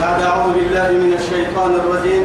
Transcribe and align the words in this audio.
بعد 0.00 0.22
أعوذ 0.22 0.52
بالله 0.52 0.88
من 0.90 1.12
الشيطان 1.20 1.74
الرجيم. 1.74 2.24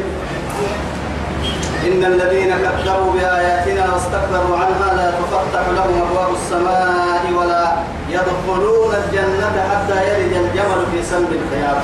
إن 1.86 2.04
الذين 2.04 2.50
كذبوا 2.64 3.12
بآياتنا 3.12 3.84
واستكبروا 3.92 4.56
عنها 4.56 4.88
لا 4.96 5.10
تفتح 5.10 5.64
لهم 5.76 5.94
أبواب 6.06 6.30
السماء 6.34 7.22
ولا 7.38 7.64
يدخلون 8.10 8.92
الجنة 9.02 9.56
حتى 9.70 9.96
يلج 10.08 10.32
الجمل 10.36 10.80
في 10.92 11.02
سلب 11.02 11.30
الخياط. 11.32 11.82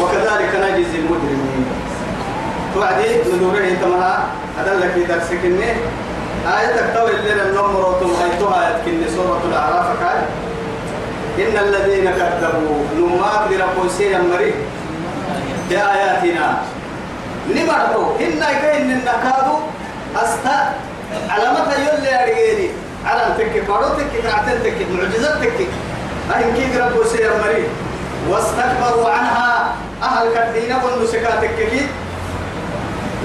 وكذلك 0.00 0.52
نجزي 0.64 0.98
المجرمين. 0.98 1.66
توعدي 2.74 3.08
ندوره 3.34 3.76
تمها 3.82 4.24
هذا 4.58 4.74
لك 4.74 5.08
درسك 5.08 5.44
آية 6.44 6.76
تكتب 6.76 7.06
اللي 7.14 7.42
النمر 7.42 7.88
وتمغيتها 7.88 8.70
يتكن 8.70 9.14
سورة 9.16 9.40
الأعراف 9.48 9.86
قال 9.86 10.18
إن 11.38 11.56
الذين 11.58 12.10
كذبوا 12.10 12.78
نمات 12.98 13.42
بربو 13.50 13.88
سيا 13.88 14.18
مريض 14.18 14.54
بآياتنا 15.70 16.46
نمرتو 17.50 18.02
إن 18.20 18.40
كين 18.62 18.90
النكادو 18.90 19.56
أستا 20.16 20.74
علامة 21.28 21.72
يلي 21.74 22.22
أريني. 22.22 22.68
على 23.06 23.34
تكي 23.38 23.60
قارو 23.60 23.88
تكي 23.98 24.22
كعتن 24.22 24.62
تكي 24.62 24.86
معجزات 24.94 25.42
تكي. 25.42 25.66
أهل 26.30 26.56
كي 26.56 26.78
ربو 26.78 27.04
سير 27.04 27.30
مريض 27.42 27.68
واستكبروا 28.30 29.10
عنها. 29.10 29.74
أهل 30.02 30.24
كدينة 30.34 30.84
والنسكات 30.84 31.44
تكي 31.44 31.86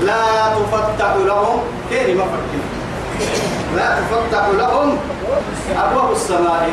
لا 0.02 0.22
تفتح 0.56 1.14
لهم. 1.16 1.60
كيري 1.90 2.14
ما 2.14 2.24
فكين 2.24 2.64
لا 3.76 3.98
تفتح 4.00 4.46
لهم 4.58 4.98
أبواب 5.78 6.12
السماء. 6.12 6.70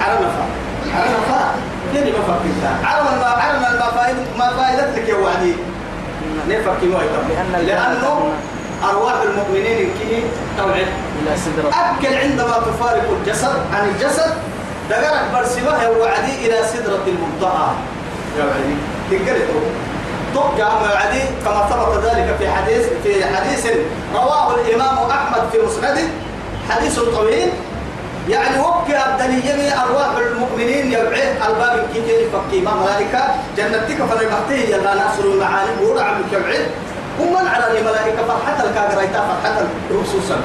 على 0.00 0.14
نفا 0.14 0.44
على 0.94 1.08
نفا 1.10 1.54
كيف 1.92 2.16
ما 2.16 2.22
فكرت 2.28 2.84
على 2.84 3.02
ما 3.02 3.26
على 3.26 3.58
ما 3.58 3.90
فائدة 3.96 4.22
ما 4.38 4.48
فائدتك 4.56 5.08
يا 5.08 5.14
وعدي. 5.14 5.54
نفك 6.48 6.82
ما 6.82 7.58
لأنه 7.58 8.32
أرواح 8.90 9.14
المؤمنين 9.22 9.90
كي 9.98 10.22
توعد 10.58 10.88
إلى 11.22 11.36
سدرة. 11.36 11.68
أكل 11.68 12.14
عندما 12.14 12.56
تفارق 12.66 13.06
الجسد 13.20 13.56
عن 13.72 13.88
الجسد 13.88 14.32
دقرك 14.90 15.24
برسمها 15.34 15.82
يا 15.82 15.88
وعدي 15.88 16.46
إلى 16.46 16.58
سدرة 16.72 17.04
المنتهى 17.06 17.68
يا 18.38 18.44
وعدي. 18.44 18.76
تقرأ 19.10 19.38
تبقى 20.34 20.82
وعدي 20.82 21.22
كما 21.44 21.66
ثبت 21.70 22.04
ذلك 22.04 22.36
في 22.38 22.50
حديث 22.50 22.86
في 23.02 23.24
حديث 23.36 23.66
رواه 24.14 24.54
الإمام 24.54 25.10
أحمد 25.10 25.42
في 25.52 25.58
مسنده. 25.66 26.08
حديث 26.70 26.98
طويل. 26.98 27.50
يعني 28.28 28.60
وكي 28.60 28.96
يمي 29.32 29.72
أرواح 29.82 30.16
المؤمنين 30.16 30.92
يبعيه 30.92 31.46
ألباب 31.46 31.86
كيف 31.94 32.36
فكي 32.36 32.60
ما 32.60 32.74
ملائكة. 32.74 33.20
جنتك 33.56 33.98
فرقته 34.10 34.54
يلا 34.54 34.94
ناصر 34.94 35.24
المعاني 35.24 35.70
ورع 35.82 36.02
عم 36.02 36.22
يبعيه 36.32 36.66
ومن 37.20 37.48
على 37.48 37.78
الملائكة؟ 37.78 38.16
فرحة 38.16 38.64
الكاغريتا 38.64 39.20
فرحة 39.28 39.56
خصوصا 40.02 40.40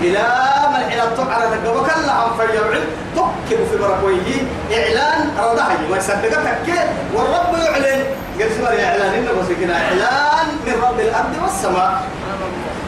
إلى 0.00 0.24
من 0.68 0.90
حين 0.90 1.00
على 1.30 1.44
ذلك 1.44 1.76
وكلا 1.76 2.12
عن 2.12 2.30
فيبعد 2.38 2.84
تكب 3.16 3.58
في 3.70 3.76
مركويه. 3.80 4.42
إعلان 4.72 5.30
رضاعي 5.38 5.76
ما 5.90 5.96
يصدقك 5.96 6.46
والرب 7.14 7.58
يعلن. 7.62 8.04
قال 8.40 8.50
سمع 8.56 8.68
إعلان 8.68 9.14
إنه 9.14 9.32
بس 9.32 9.70
إعلان 9.70 10.46
من 10.66 10.82
رب 10.82 11.00
الأرض 11.00 11.34
والسماء. 11.42 12.02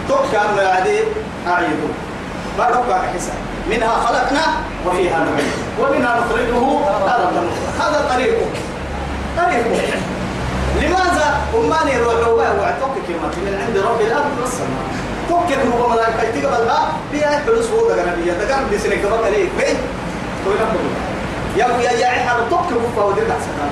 تكب 0.08 0.56
ما 0.56 0.62
يعدي 0.62 0.98
أعيده. 1.46 1.88
بارك 2.58 2.84
حساب. 3.14 3.47
منها 3.70 3.94
خلقنا 4.06 4.44
وفيها 4.86 5.18
نعيد 5.18 5.52
ومنها 5.80 6.20
نخرجه 6.20 6.80
هذا 7.80 8.08
طريقه 8.14 8.46
طريقه 9.36 9.98
لماذا؟ 10.82 11.36
أماني 11.54 11.98
روح 11.98 12.14
وعتوك 12.60 12.94
كلمة 13.06 13.34
من 13.44 13.64
عند 13.66 13.76
رب 13.78 14.00
الأرض 14.00 14.30
والسماء. 14.40 14.84
توكل 15.28 15.60
هو 15.72 15.88
ملائكة 15.88 16.40
تقبلها 16.40 16.92
بيها 17.12 17.42
فلوس 17.46 17.66
هو 17.70 17.88
دقنا 17.88 18.14
بيها 18.14 18.34
دقنا 18.34 18.66
بيسنك 18.70 18.98
بقى 19.10 19.30
ليه 19.30 19.48
فين؟ 19.58 19.76
تقول 20.44 20.56
يا 21.56 21.66
يا 21.66 21.92
يا 21.98 22.06
عحر 22.06 22.40
توكل 22.50 22.74
هو 22.98 23.08
ودرك 23.08 23.26
حسنا 23.26 23.68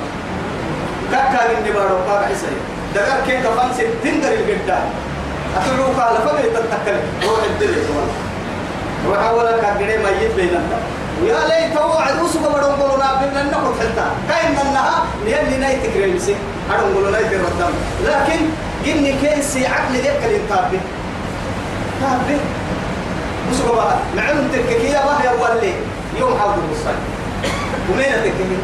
كاكا 1.13 1.49
من 1.55 1.71
دبارو 1.71 1.97
بقى 2.09 2.25
حسين 2.27 2.57
دقنا 2.95 3.21
كيف 3.27 3.47
كفان 3.47 3.73
ستين 3.75 4.21
در 4.21 4.33
الجدان 4.33 4.85
أتلو 5.57 5.85
قال 5.85 6.17
فما 6.29 6.41
يتتكلم. 6.41 7.01
روح 7.29 7.41
الدنيا 7.51 7.83
روح 9.09 9.19
أولا 9.29 9.53
كاكري 9.61 9.99
ميت 9.99 10.35
بيننا 10.37 10.79
ويا 11.23 11.39
ليت 11.49 11.77
وعد 11.77 12.23
وسوق 12.23 12.43
بدون 12.43 12.73
قولنا 12.81 13.21
بيننا 13.21 13.43
نقول 13.43 13.75
حتى 13.81 14.07
كاين 14.29 14.51
منها 14.53 15.05
لأن 15.27 15.61
نايت 15.61 15.87
كريمسي 15.95 16.37
أدون 16.71 16.95
قولنا 16.95 17.11
نايت 17.11 17.33
الردم 17.33 17.75
لكن 18.05 18.41
إني 18.87 19.13
كيسي 19.13 19.67
عقل 19.67 19.95
ذيك 19.95 20.21
الانتابي 20.25 20.81
تابي 22.01 22.39
وسوق 23.51 23.75
بقى 23.75 23.97
معلوم 24.17 24.49
تككية 24.53 24.99
ما 24.99 25.19
هي 25.23 25.29
ولي 25.29 25.73
يوم 26.21 26.39
حاضر 26.39 26.63
الصيف 26.73 27.01
ومين 27.91 28.13
تككية 28.25 28.57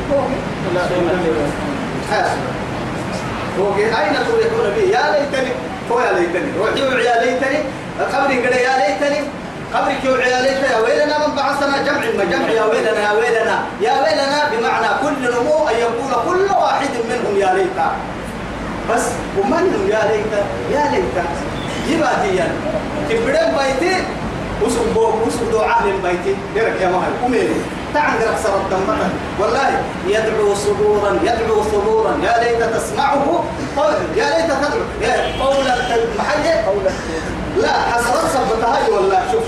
هو 3.58 3.74
أين 3.76 4.14
تريحون 4.14 4.70
به 4.76 4.82
يا 4.82 5.12
ليتني 5.12 5.52
هو 5.90 6.00
يا 6.00 6.12
ليتني 6.12 6.52
روحي 6.58 6.80
يا 6.80 7.24
ليتني 7.24 7.58
قال 8.12 8.30
يا 8.52 8.78
ليتني 8.78 9.41
قبرك 9.74 10.04
يا 10.04 10.42
ليتني 10.42 10.68
يا 10.72 10.78
ويلنا 10.78 11.26
من 11.26 11.34
بعثنا 11.34 11.82
جمع 11.82 12.04
ما 12.18 12.24
جمع 12.24 12.48
يا 12.50 12.64
ويلنا 12.64 13.00
يا 13.00 13.12
ويلنا 13.12 13.56
يا 13.80 13.92
ويلنا. 14.02 14.38
بمعنى 14.52 14.88
كل 15.02 15.34
نمو 15.34 15.68
أن 15.68 15.74
يقول 15.74 16.12
كل 16.28 16.54
واحد 16.54 16.90
منهم 17.10 17.36
يا 17.36 17.54
ليت. 17.54 17.78
بس 18.90 19.04
ومن 19.38 19.88
يا 19.88 20.02
ليت؟ 20.10 20.32
يا 20.70 20.90
ليت. 20.92 21.16
جباتيا 21.88 22.48
كبرين 23.10 23.48
بيتي 23.58 23.94
وسوق 24.62 24.86
بو 24.94 25.26
وسوق 25.26 25.50
دو 25.52 25.60
عهل 25.60 25.92
بيتي. 26.04 26.36
درك 26.54 26.80
يا 26.80 26.88
مهل. 26.88 27.12
أميري 27.26 27.56
تعال 27.94 28.20
درك 28.20 28.36
سر 28.44 28.56
الدم 28.56 28.88
والله 29.40 29.70
يدعو 30.06 30.54
صبورا 30.54 31.18
يدعو 31.22 31.62
صبورا 31.72 32.12
يا 32.22 32.44
ليت 32.44 32.62
تسمعه 32.74 33.44
قول 33.76 33.94
يا 34.16 34.24
ليت 34.24 34.50
تدعو. 34.62 34.82
قولا 35.40 35.74
محيي 36.18 36.54
قولا 36.66 36.90
لا 37.56 37.72
حسرت 37.72 38.24
سبتها 38.32 38.88
والله. 38.88 39.22
شوف. 39.32 39.44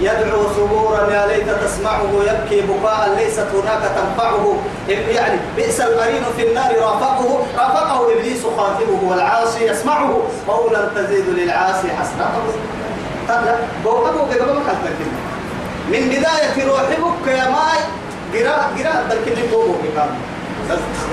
يدعو 0.00 0.42
ثبورا 0.56 1.10
يا 1.10 1.26
ليت 1.26 1.48
تسمعه 1.64 2.10
يبكي 2.28 2.60
بكاء 2.60 3.14
ليست 3.16 3.46
هناك 3.54 3.82
تنفعه. 3.96 4.56
يعني 4.88 5.38
بئس 5.56 5.80
القرين 5.80 6.22
في 6.36 6.48
النار 6.48 6.70
رافقه 6.80 7.46
رافقه 7.58 8.12
إبليس 8.12 8.42
خاطبه 8.56 9.00
والعاصي 9.02 9.64
يسمعه. 9.64 10.22
قولا 10.48 10.88
تزيد 10.96 11.28
للعاصي 11.28 11.88
حسرته 11.88 12.42
من 15.88 16.08
بداية 16.08 16.66
روحك 16.68 17.26
يا 17.26 17.48
ماي 17.48 17.80
قراء 18.34 18.70
قراء 18.78 19.06
ذلك 19.10 19.28
اللي 19.28 19.46
بوقه 19.52 19.74
كتاب. 19.84 20.08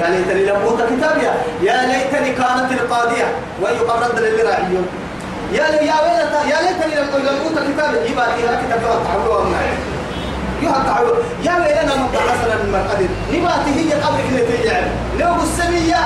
يا 0.01 0.09
ليتني 0.09 0.45
لم 0.45 0.57
كتابيا 0.97 1.33
يا 1.61 1.85
ليتني 1.87 2.31
كانت 2.31 2.71
القاضية. 2.71 3.35
ويقرد 3.61 4.19
للراعيون. 4.19 4.87
يا 5.51 5.65
يا 5.89 5.95
ويلتا 6.03 6.41
يا 6.51 6.61
ليتني 6.61 6.95
لم 6.95 7.07
لم 7.27 7.37
اوت 7.43 7.57
كتابي 7.67 8.11
يبقى 8.11 8.35
فيها 8.35 8.61
كتاب 8.61 8.81
معي 9.51 9.73
يها 10.61 10.83
تعالوا. 10.87 11.15
يا 11.43 11.51
ويلنا 11.51 11.95
من 11.95 12.07
بعثنا 12.13 12.55
من 12.63 12.71
مرقد 12.71 13.09
نباتي 13.33 13.71
هي 13.79 13.93
قبرك 14.01 14.25
اللي 14.29 14.57
تجعل 14.57 14.87
لو 15.19 15.43
السمية 15.43 16.01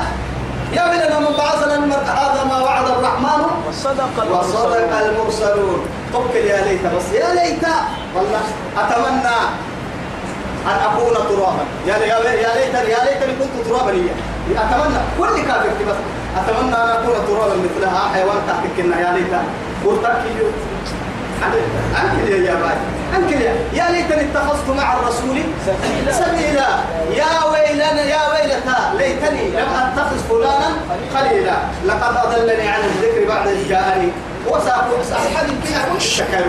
يا 0.73 0.83
ويلنا 0.89 1.19
من 1.19 1.37
بعثنا 1.37 1.79
من 1.79 1.89
مرقد 1.89 2.09
هذا 2.09 2.43
ما 2.43 2.59
وعد 2.61 2.85
الرحمن. 2.85 3.43
وصدق 3.69 4.15
وصدق 4.31 4.97
المرسلون. 4.97 5.85
توكل 6.13 6.35
يا 6.37 6.61
ليت 6.65 6.81
بس 6.81 7.13
يا 7.13 7.33
ليت 7.33 7.63
والله 8.15 8.41
أتمنى 8.77 9.37
أن 10.65 10.77
أكون 10.87 11.13
ترابا. 11.13 11.63
يا 11.87 11.97
يا 11.97 12.17
يا 12.17 12.51
ليتني 12.55 12.91
يا 12.91 12.99
ليتني 13.05 13.33
كنت 13.39 13.67
ترابا 13.67 13.91
لي 13.91 14.09
أتمنى. 14.57 14.99
كل 15.19 15.41
كافر 15.47 15.69
بس. 15.89 15.95
أتمنى 16.37 16.75
أن 16.75 16.89
أكون 16.89 17.15
ترابا 17.27 17.55
مثلها. 17.65 18.01
حيوان 18.13 18.37
تحت 18.47 18.63
كنا 18.77 18.99
يا 18.99 19.13
ليت. 19.13 19.33
قلتك 19.85 20.21
أنكل 22.01 22.31
يا 22.31 22.55
باي 22.55 22.77
أنكل 23.15 23.41
يا 23.41 23.53
يا 23.73 23.91
ليتني 23.91 24.21
اتخذت 24.21 24.69
مع 24.77 24.93
الرسول 24.93 25.37
سبيلا. 26.11 26.67
يا 27.21 27.33
ويلنا 27.51 28.01
يا 28.01 28.21
ويلتا 28.31 28.77
ليتني 28.97 29.49
لم 29.49 29.69
أتخذ 29.73 30.17
فلانا 30.29 30.69
خليلا. 31.15 31.57
لقد 31.85 32.15
أضلني 32.17 32.67
عن 32.67 32.79
الذكر 32.79 33.27
بعد 33.27 33.47
إذ 33.47 33.69
جاءني. 33.69 34.11
وسأقول 34.47 35.01
أصحاب 35.01 35.45
الكلى 35.45 35.93
والشكاوى 35.93 36.45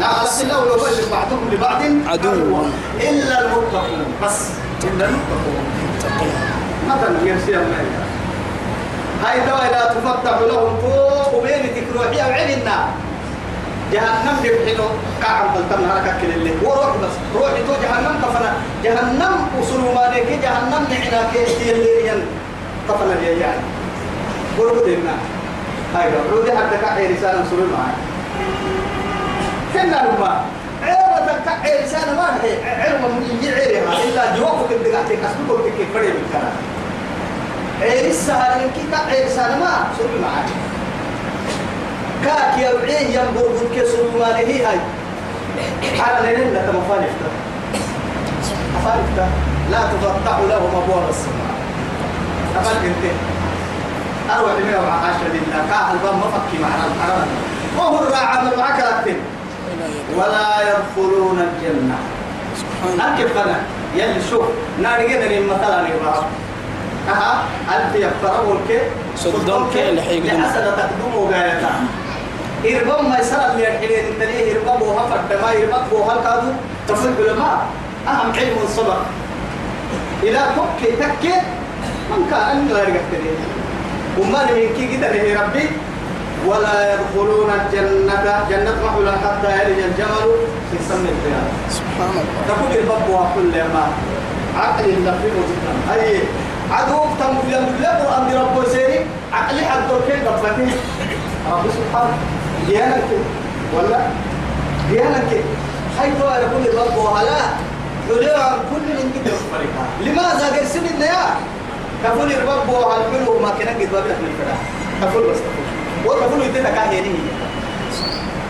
نعم 0.00 0.14
الله 0.42 0.60
ويبشر 0.60 1.10
بعضهم 1.12 1.50
لبعض. 1.52 1.82
عدو. 2.06 2.66
إلا 3.00 3.40
المتقون. 3.40 4.14
بس. 4.24 4.38
إلا 4.84 5.04
المتقون. 5.04 5.64
مثلا 6.88 7.28
يرسي 7.28 7.56
الله؟ 7.56 8.07
هاي 9.24 9.40
دواء 9.40 9.70
لا 9.72 9.84
تفتح 9.94 10.38
لهم 10.40 10.76
فوق 10.80 11.34
وبين 11.34 11.62
تكروحية 11.76 12.22
وعلنا 12.22 12.76
جهنم 13.92 14.36
بيبحلو 14.42 14.84
كعب 15.22 15.54
بلتم 15.54 15.90
هركا 15.90 16.12
كل 16.22 16.30
اللي 16.34 16.52
وروح 16.62 16.96
بس. 16.96 17.14
روح 17.34 17.50
تو 17.50 17.72
جهنم 17.82 18.14
كفنا 18.22 18.52
جهنم 18.84 19.34
وصلوا 19.60 19.94
ما 19.94 20.14
لك 20.14 20.28
جهنم 20.42 20.86
نعنا 20.90 21.28
كي 21.32 21.72
اللي 21.72 22.06
ين 22.08 22.20
كفنا 22.88 23.14
لي 23.14 23.40
يعني. 23.40 23.62
قولوا 24.58 24.84
دينا 24.86 25.14
هاي 25.94 26.10
رودي 26.32 26.52
حتى 26.52 26.76
كعي 26.82 27.06
رسالة 27.06 27.44
سوري 27.50 27.62
معي 27.62 27.94
كنا 29.72 29.96
لما. 30.08 30.40
عيرة 30.82 31.40
كعي 31.46 31.84
رسالة 31.84 32.12
ما 32.16 32.38
هي. 32.42 32.56
من 33.02 33.38
يعيرها. 33.42 33.92
إلا 34.04 34.36
جوابك 34.36 34.72
الدقاتي 34.72 35.16
كسبوك 35.16 35.60
كيف 35.78 35.88
فريم 35.94 36.14
الكلام. 36.26 36.52
عير 37.82 38.10
السهل 38.10 38.60
إنك 38.62 38.72
كعي 38.92 39.24
رسالة 39.24 39.58
ما 39.58 39.86
سوري 39.98 40.18
معي 40.22 40.50
كاك 42.24 42.58
يوعيه 42.58 43.18
ينبر 43.18 43.48
بك 43.48 43.84
سلومان 43.84 44.34
هي 44.34 44.64
هاي. 44.64 44.78
على 46.00 46.36
لين 46.36 46.54
لك 46.54 46.68
مفالفتا 46.68 47.30
مفالفتا 48.76 49.28
لا 49.70 49.78
تفتح 49.78 50.38
لهم 50.48 50.82
أبواب 50.82 51.08
السماء. 51.10 51.54
أفل 52.56 52.86
انت 52.86 53.12
أروح 54.30 54.52
لمية 54.52 54.80
مع 54.80 54.94
عشرة 54.94 55.28
لله. 55.32 55.66
كاها 55.70 55.92
الباب 55.92 56.14
مفكي 56.14 56.62
معنا 56.62 56.84
الحرام. 56.86 57.28
وهو 57.78 57.98
الراعى 57.98 58.44
من 58.44 58.58
معك 58.58 58.78
لكن 58.78 59.16
ولا 60.16 60.48
يدخلون 60.62 61.38
الجنة. 61.40 61.98
أكيد 63.14 63.26
فنا. 63.26 63.60
يلي 63.94 64.22
شوف. 64.30 64.44
ناري 64.82 65.08
جدا 65.08 65.40
مثلا 65.54 65.88
يبقى. 65.88 66.22
أها 67.08 67.32
ألف 67.74 67.94
يفتروا 67.94 68.54
الكي 68.54 68.80
صدام 69.16 69.70
كي 69.70 69.88
اللي 69.88 70.02
حيقدم. 70.02 70.26
لحسن 70.26 70.64
تقدموا 70.76 71.30
غايتا 71.32 71.72
إربام 72.64 73.10
ما 73.10 73.18
يسأل 73.18 73.50
اللي 73.50 73.68
الحين 73.68 73.90
الدنيا 74.12 74.54
إربام 74.54 74.82
وها 74.82 75.02
فرد 75.10 75.30
ما 75.42 75.48
إربام 75.52 75.84
وها 75.92 76.16
كادو؟ 76.24 76.50
تصل 76.88 77.12
بالماء 77.12 77.66
أهم 78.08 78.32
علم 78.38 78.56
الصبر 78.64 79.00
إذا 80.22 80.42
تكي 80.56 80.90
تكي 80.96 81.34
من 82.10 82.26
كان 82.30 82.68
لا 82.68 82.82
يقتني 82.82 83.32
وما 84.18 84.42
من 84.44 84.68
كي 84.76 84.96
كده 84.96 85.08
ربي. 85.42 85.68
ولا 86.46 86.94
يدخلون 86.94 87.50
الجنة 87.50 88.46
جنة 88.50 88.74
محولا 88.84 89.12
حتى 89.12 89.50
يلج 89.52 89.78
الجمل 89.78 90.30
في 90.70 90.76
سم 90.88 91.04
الخيام 91.12 91.48
سبحان 91.70 92.10
الله. 92.10 92.24
تقول 92.48 92.70
الباب 92.82 93.04
وكل 93.10 93.54
ما. 93.74 93.84
عقل 94.56 94.84
وجدنا 95.38 95.94
أي 95.94 96.20
عدو 96.72 96.98
تم 97.20 97.34
يم 97.52 97.66
يبر 97.80 98.16
أمر 98.18 98.34
رب 98.34 98.64
سيري 98.72 99.06
عقلي 99.32 99.64
حد 99.66 99.88
كيف 100.08 100.28
قفتي 100.28 100.66
رب 101.52 101.64
سبحانه 101.78 102.16
ديانك 102.66 103.04
ولا؟ 103.76 104.00
ديانك 104.90 105.30
حيث 105.98 106.14
يقول 106.20 106.62
الباب 106.66 106.96
وهلا 106.96 107.40
يقول 108.08 108.24
عن 108.40 108.58
كل 108.70 108.86
من 108.98 109.12
كده 109.14 109.34
لماذا 110.10 110.46
قرسل 110.56 110.86
النيا؟ 110.94 111.24
تقول 112.04 112.32
الباب 112.32 112.68
وهالحلو 112.68 113.38
ما 113.38 113.50
كان 113.58 113.68
قد 113.68 113.90
بابك 113.92 114.16
من 114.22 114.28
الفراغ 114.30 114.60
تقول 115.12 115.30
بس 115.30 115.38
تقول 116.04 116.16
وتقول 116.18 116.42
يدينا 116.42 116.70
كاهيني 116.70 117.14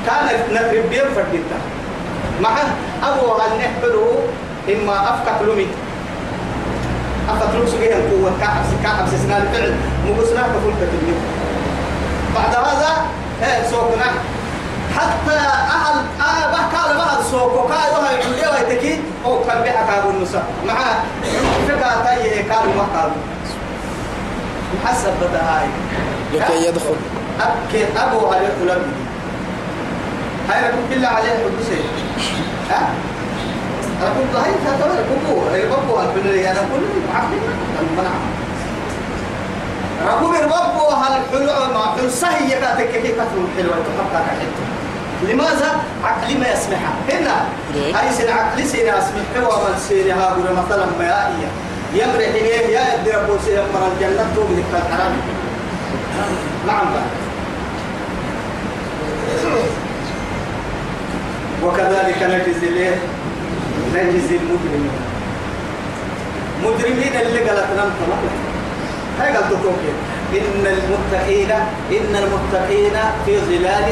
كانت 0.07 0.41
نقرب 0.53 1.09
فردتا 1.15 1.59
معه 2.41 2.67
أبو 3.03 3.33
هل 3.33 3.51
نحبره 3.59 4.19
إما 4.69 5.11
أفكك 5.15 5.43
لمي 5.43 5.67
لمي 7.33 7.67
سجيه 7.71 7.97
القوة 7.97 8.33
كعب 8.41 8.65
كعب 8.85 9.07
سسنا 9.09 9.37
الفعل 9.39 9.75
مقصنا 10.07 10.43
كفول 10.43 10.73
تكلم 10.81 11.19
بعد 12.35 12.55
هذا 12.55 12.91
إيه 13.43 13.69
سوقنا 13.71 14.05
حتى 14.97 15.37
أهل 15.37 15.97
آه 16.21 16.53
بحكى 16.53 16.97
بعض 16.99 17.23
سوق 17.31 17.65
وكاي 17.65 17.91
وهاي 17.93 18.15
الحلية 18.19 18.49
ويتكي 18.49 19.01
أو 19.25 19.45
كان 19.45 19.63
بيها 19.63 19.87
كابو 19.91 20.11
النساء 20.11 20.45
معه 20.67 21.03
فكا 21.69 22.03
تايه 22.05 22.43
كانوا 22.43 22.75
ما 22.75 22.87
كانوا 22.95 23.17
حسب 24.87 25.11
بدأ 25.21 25.43
هاي. 25.43 25.67
لكي 26.35 26.69
يدخل. 26.69 26.97
أبكي 27.41 27.85
أبو 27.97 28.27
عليه 28.27 28.49
كلام 28.65 28.81
هاي 30.51 30.69
ركوب 30.69 30.81
بالله 30.91 31.09
عليه 31.09 31.29
الحدوثين 31.33 31.85
ها؟ 32.71 32.89
ركوب 34.03 34.37
هاي 34.37 34.51
تعتبر 34.65 34.95
ركوب 34.95 35.43
ركوب 35.55 35.99
البنية 36.17 36.51
أنا 36.51 36.61
كل 36.61 36.85
عقلي 37.15 37.37
منع 37.97 38.11
ركوب 40.15 40.35
الرب 40.35 40.93
هالحلو 40.93 41.75
ما 41.75 41.95
حلسه 41.97 42.29
هي 42.29 42.61
كاتك 42.61 42.91
كيف 42.91 43.15
كثر 43.15 43.45
حلوة 43.57 43.75
تحقق 43.75 44.25
حلوة 44.27 45.33
لماذا 45.33 45.71
عقلي 46.05 46.35
ما 46.39 46.49
يسمحها 46.53 46.93
هنا. 47.11 47.45
هاي 47.75 48.13
سن 48.13 48.29
عقلي 48.33 48.65
سن 48.65 48.79
اسمح 48.89 49.23
حلوة 49.35 49.57
من 49.69 49.79
سن 49.89 50.11
ها 50.11 50.37
مثلا 50.63 50.87
ما 50.99 51.27
هي 51.27 51.45
يمرح 51.95 52.29
إليه 52.29 52.67
يا 52.79 52.95
يدي 52.95 53.11
ربو 53.11 53.33
سن 53.47 53.51
من 53.53 53.93
الجنة 53.93 54.27
توبي 54.37 54.63
الحرام. 54.73 55.13
نعم. 56.67 56.87
وكذلك 61.65 62.23
نجزي 62.23 62.69
الإيه؟ 62.69 62.95
نجزي 63.95 64.37
المجرمين. 64.37 64.97
مجرمين 66.65 67.13
اللي 67.21 67.41
قالت 67.51 67.69
نم 67.79 67.91
هاي 69.21 69.37
قالت 69.37 69.53
إن 70.33 70.67
المتقين 70.67 71.51
إن 71.91 72.13
المتقين 72.23 72.97
في 73.27 73.41
ظلال 73.41 73.87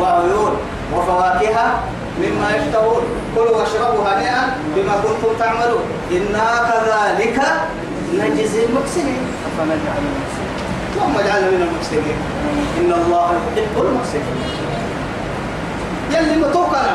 وعيون 0.00 0.56
وفواكه 0.94 1.56
مما 2.22 2.56
يشتهون. 2.56 3.02
كلوا 3.34 3.56
واشربوا 3.56 4.02
هنيئا 4.08 4.56
بما 4.76 4.92
كنتم 4.92 5.38
تعملون. 5.38 5.84
إنا 6.12 6.46
كذلك 6.68 7.40
نجزي 8.14 8.64
المحسنين. 8.64 9.22
أفنجعل 9.46 10.02
المسلمين 10.12 10.58
اللهم 10.94 11.16
اجعلنا 11.18 11.50
من 11.50 11.62
المحسنين. 11.68 12.18
إن 12.78 12.92
الله 12.92 13.32
يحب 13.56 13.84
المحسنين. 13.86 14.38
يلي 16.10 16.36
متوقنا 16.36 16.94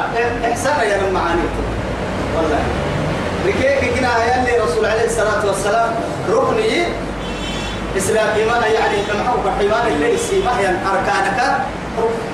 احسان 0.52 0.88
يا 0.90 0.98
من 1.02 1.14
معاني 1.14 1.42
والله. 2.36 2.60
ركيك 3.48 3.94
كنا 3.96 4.12
يلي 4.26 4.60
رسول 4.60 4.86
عليه 4.86 5.06
الصلاة 5.06 5.46
والسلام 5.46 5.90
ركني 6.32 6.84
إسلام 7.98 8.28
ايمان 8.36 8.64
يعني 8.72 8.98
كما 9.08 9.24
حوك 9.30 9.46
حيوان 9.60 9.88
اللي 9.88 10.14
يسيبه 10.14 10.60
يعني 10.60 10.78
أركانك. 10.78 11.40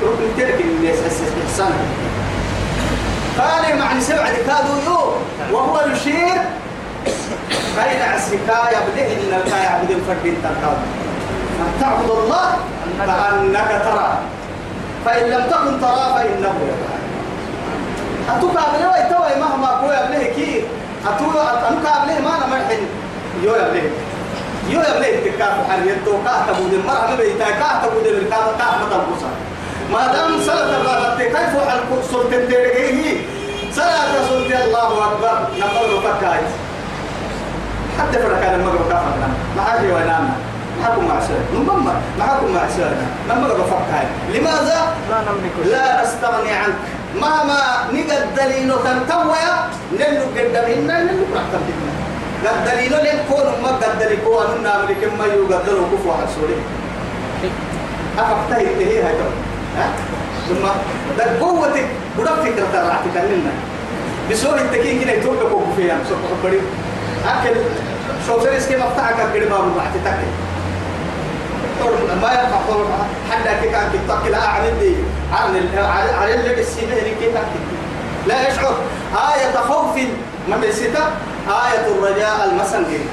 ركن 0.03 0.27
ترك 0.37 0.61
الناس 0.61 0.99
إحسان. 1.47 1.73
قال 3.39 3.79
معني 3.79 4.01
سبعة 4.01 4.35
كادوا 4.35 4.79
يو 4.85 5.11
وهو 5.51 5.81
يشير 5.91 6.37
بين 7.75 8.01
عسكا 8.01 8.59
يبدأ 8.69 9.05
إن 9.13 9.33
الكا 9.37 9.57
يعبد 9.57 9.91
الفرد 9.91 10.25
التكاد 10.25 10.77
أن 11.59 11.81
تعبد 11.81 12.09
الله 12.09 12.51
كأنك 13.05 13.81
ترى. 13.85 14.17
فإن 15.05 15.29
لم 15.29 15.43
تكن 15.51 15.81
ترى 15.81 16.13
فإنه 16.15 16.53
يراك 16.67 16.98
أتوقع 18.37 18.63
بله 18.73 18.87
ويتوى 18.91 19.41
مهما 19.41 19.67
قوي 19.67 19.97
بله 20.07 20.23
كي 20.35 20.63
أتوقع 21.07 21.53
أتوقع 21.53 22.03
بله 22.03 22.19
ما 22.25 22.31
أنا 22.37 22.45
مرحن 22.47 22.81
يو 23.43 23.55
يبله 23.55 23.89
يو 24.69 24.79
يبله 24.81 25.11
تكاف 25.25 25.55
حريتو 25.69 26.13
كاه 26.25 26.39
تبود 26.47 26.73
المرأة 26.73 27.07
ما 27.09 27.15
بيتا 27.15 27.49
كاه 27.49 27.85
تبود 27.85 28.05
الكاه 28.05 28.57
كاه 28.59 28.85
مدام 28.85 29.01
ما 29.93 30.07
دام 30.13 30.41
صلاة 30.45 30.81
الله 30.81 31.17
كيف 31.17 31.35
حل 31.37 31.79
سلطة 32.11 32.29
ترجعه 32.29 33.17
صلاة 33.71 34.11
سلطة 34.29 34.63
الله 34.65 34.89
أكبر 35.07 35.37
نقول 35.59 36.01
فكاي 36.03 36.41
حتى 37.99 38.19
فرق 38.19 38.41
كان 38.41 38.59
المغرب 38.59 38.89
كافرنا 38.89 39.27
ما 39.57 39.63
حاجة 39.63 39.93
ونام 39.93 40.29
معكم 40.81 41.07
مع 41.07 41.19
سؤال 41.19 41.41
نمما 41.53 42.01
معكم 42.19 42.53
مع 42.53 42.61
سؤال 42.77 42.95
لما 43.29 43.47
رفعت 43.47 43.87
هاي 43.93 44.05
لماذا 44.39 44.93
لا 45.09 45.17
نملك 45.21 45.71
لا 45.71 46.03
نستغني 46.03 46.51
عنك 46.51 46.75
مهما 47.15 47.59
نقد 47.93 48.35
دليل 48.37 48.71
تنتوى 48.83 49.37
نلو 49.99 50.23
قدمين 50.37 50.87
نلو 50.87 51.17
رحتم 51.35 51.61
بنا 51.67 52.51
قد 52.51 52.65
دليل 52.71 52.91
لنكون 52.91 53.45
ما 53.63 53.69
قد 53.69 53.99
دليل 53.99 54.19
كون 54.25 54.63
نامريك 54.63 55.03
ما 55.19 55.25
يقدروا 55.25 55.87
كفوا 55.93 56.13
عن 56.13 56.27
سوري. 56.35 56.55
أفقته 58.17 58.57
هي 58.57 59.03
هاي 59.03 59.13
ها؟ 59.77 59.89
ثم 60.49 60.65
ده 61.17 61.39
قوتك 61.39 61.85
بدك 62.17 62.31
فكرة 62.31 62.73
رعتك 62.87 63.15
لنا 63.31 63.51
بسوء 64.31 64.55
التكين 64.61 65.01
كده 65.01 65.11
يتوقع 65.11 65.49
كوفيا 65.49 65.97
سوف 66.09 66.17
أخبري 66.31 66.61
أكل 67.25 67.55
شوفر 68.27 68.57
اسكي 68.57 68.75
مفتاحك 68.77 69.33
كده 69.33 69.49
ما 69.49 69.57
ببعت 69.59 69.93
تكل 71.79 72.15
ما 72.21 72.31
ينفع 72.31 72.59
طول 72.69 72.85
حدا 73.31 73.53
كي 73.61 73.69
كان 73.69 73.89
تتقل 73.93 74.35
عن 74.35 74.65
اللي 74.67 74.95
عن 75.33 75.55
عن 76.13 76.29
اللي 76.29 76.53
اللي 76.53 77.15
كي 77.19 77.31
لا 78.27 78.47
يشعر 78.49 78.75
آية 79.13 79.57
خوف 79.69 79.95
ما 80.49 80.57
بيسيتا 80.57 81.11
آية 81.47 81.87
الرجاء 81.87 82.49
المسنجين 82.51 83.07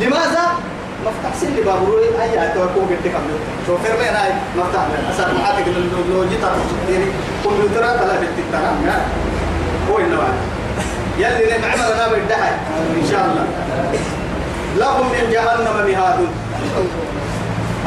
لماذا؟ 0.00 0.44
مفتاح 1.06 1.34
سن 1.40 1.54
بابروي 1.66 2.22
أي 2.22 2.46
أتوقع 2.46 2.66
قد 2.66 3.08
كم 3.08 3.24
شوفر 3.66 3.92
من 3.98 4.14
هاي؟ 4.16 4.32
مفتاح 4.56 4.82
من 4.82 5.10
أسأل 5.14 5.34
معاك 5.34 5.68
لو 6.12 6.24
جيت 6.24 6.40
يعني 6.90 7.04
كمبيوترات 7.44 8.00
لا 8.00 8.14
بتتكلم 8.16 8.86
يا 8.86 9.06
هو 9.90 9.98
النوع 9.98 10.24
يلي 11.18 11.58
نعمل 11.58 11.92
أنا 11.92 12.08
بالدحي 12.08 12.50
إن 13.02 13.08
شاء 13.10 13.24
الله. 13.24 13.44
لهم 14.76 15.06
من 15.06 15.30
جهنم 15.32 15.90
مهاد. 15.90 16.18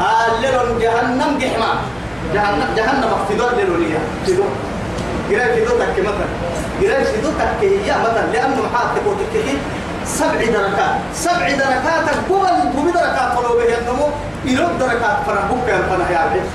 هاللون 0.00 0.78
جهنم 0.78 1.38
جحما. 1.40 1.70
جهنم 2.34 2.68
جهنم 2.76 3.10
في 3.28 3.34
دور 3.34 3.50
للولية. 3.58 3.98
في 4.26 4.32
دور 4.32 4.52
قراءة 5.30 5.54
في 5.54 5.60
دور 5.64 5.76
تك 5.80 5.96
مثلا. 6.00 6.28
قراءة 6.82 7.04
في 7.04 7.20
دور 7.20 7.32
تك 7.38 7.60
هي 7.60 7.90
مثلا. 8.04 8.26
لأنه 8.32 8.56
محاط 8.62 8.88
تقول 8.96 9.16
تكتي 9.20 9.58
سبع 10.06 10.44
دركات. 10.56 10.94
سبع 11.14 11.48
دركات 11.48 12.04
قبل 12.28 12.46
قبل 12.76 12.92
دركات 12.92 13.28
فلو 13.38 13.52
به 13.58 13.78
النمو 13.78 14.08
يرد 14.44 14.78
دركات 14.78 15.16
فربك 15.26 15.68
يا 15.68 15.82
فنا 15.88 16.10
يا 16.10 16.18
عبد 16.18 16.46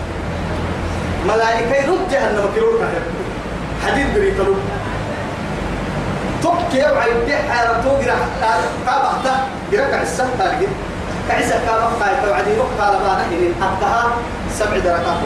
ملائكة 1.28 1.76
يرد 1.76 2.10
جهنم 2.12 2.46
كيلو 2.56 2.72
حديد 3.86 4.08
بريتلو 4.16 4.56
تبكي 6.44 6.82
وعي 6.92 7.12
بيع 7.26 7.40
حارتو 7.50 7.90
قرا 7.90 8.18
كابا 8.86 9.10
حتى 9.10 9.34
قرا 9.72 9.88
كعسة 9.92 10.26
تارجت 10.40 10.70
كعسة 11.30 11.60
كابا 11.66 11.86
قاية 12.02 12.32
وعدي 12.32 12.52
روح 12.58 12.68
قال 12.80 12.94
بانا 13.00 13.26
إن 13.32 13.54
حتىها 13.62 14.04
سبع 14.60 14.78
دركات 14.78 15.18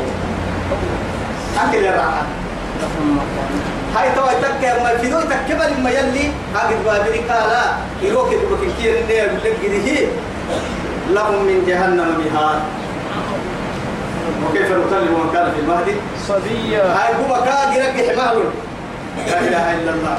أكل 1.63 1.85
الراحة 1.85 2.23
هاي 3.95 4.09
توا 4.15 4.33
تك 4.33 4.63
ما 4.83 4.93
كيلو 5.01 5.21
تكبر 5.21 5.69
ما 5.83 5.89
يلي 5.89 6.31
هاجد 6.55 6.85
بابري 6.85 7.19
قالا 7.19 7.63
يروك 8.01 8.31
يبقى 8.31 8.67
كثير 8.67 8.93
نير 9.07 9.31
لقيه 9.43 10.07
لهم 11.09 11.43
من 11.43 11.63
جهنم 11.67 12.09
مهاد 12.25 12.59
وكيف 14.45 14.71
نكلم 14.71 15.13
من 15.13 15.29
كان 15.33 15.51
في 15.51 15.59
المهدي؟ 15.59 15.95
صبيا. 16.27 16.83
هاي 16.83 17.13
هو 17.13 17.43
كا 17.43 17.55
قرا 17.71 17.91
حمار. 17.93 18.43
لا 19.27 19.39
إله 19.39 19.73
إلا 19.73 19.91
الله. 19.91 20.17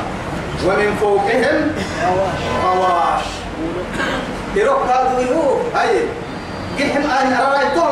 ومن 0.67 0.97
فوقهم 1.01 1.73
غواش 2.65 3.25
يروح 4.57 4.77
قالوا 4.91 5.21
يهو 5.21 5.57
هاي. 5.75 6.03
جحم 6.79 7.03
أنا 7.11 7.49
رأيته 7.53 7.89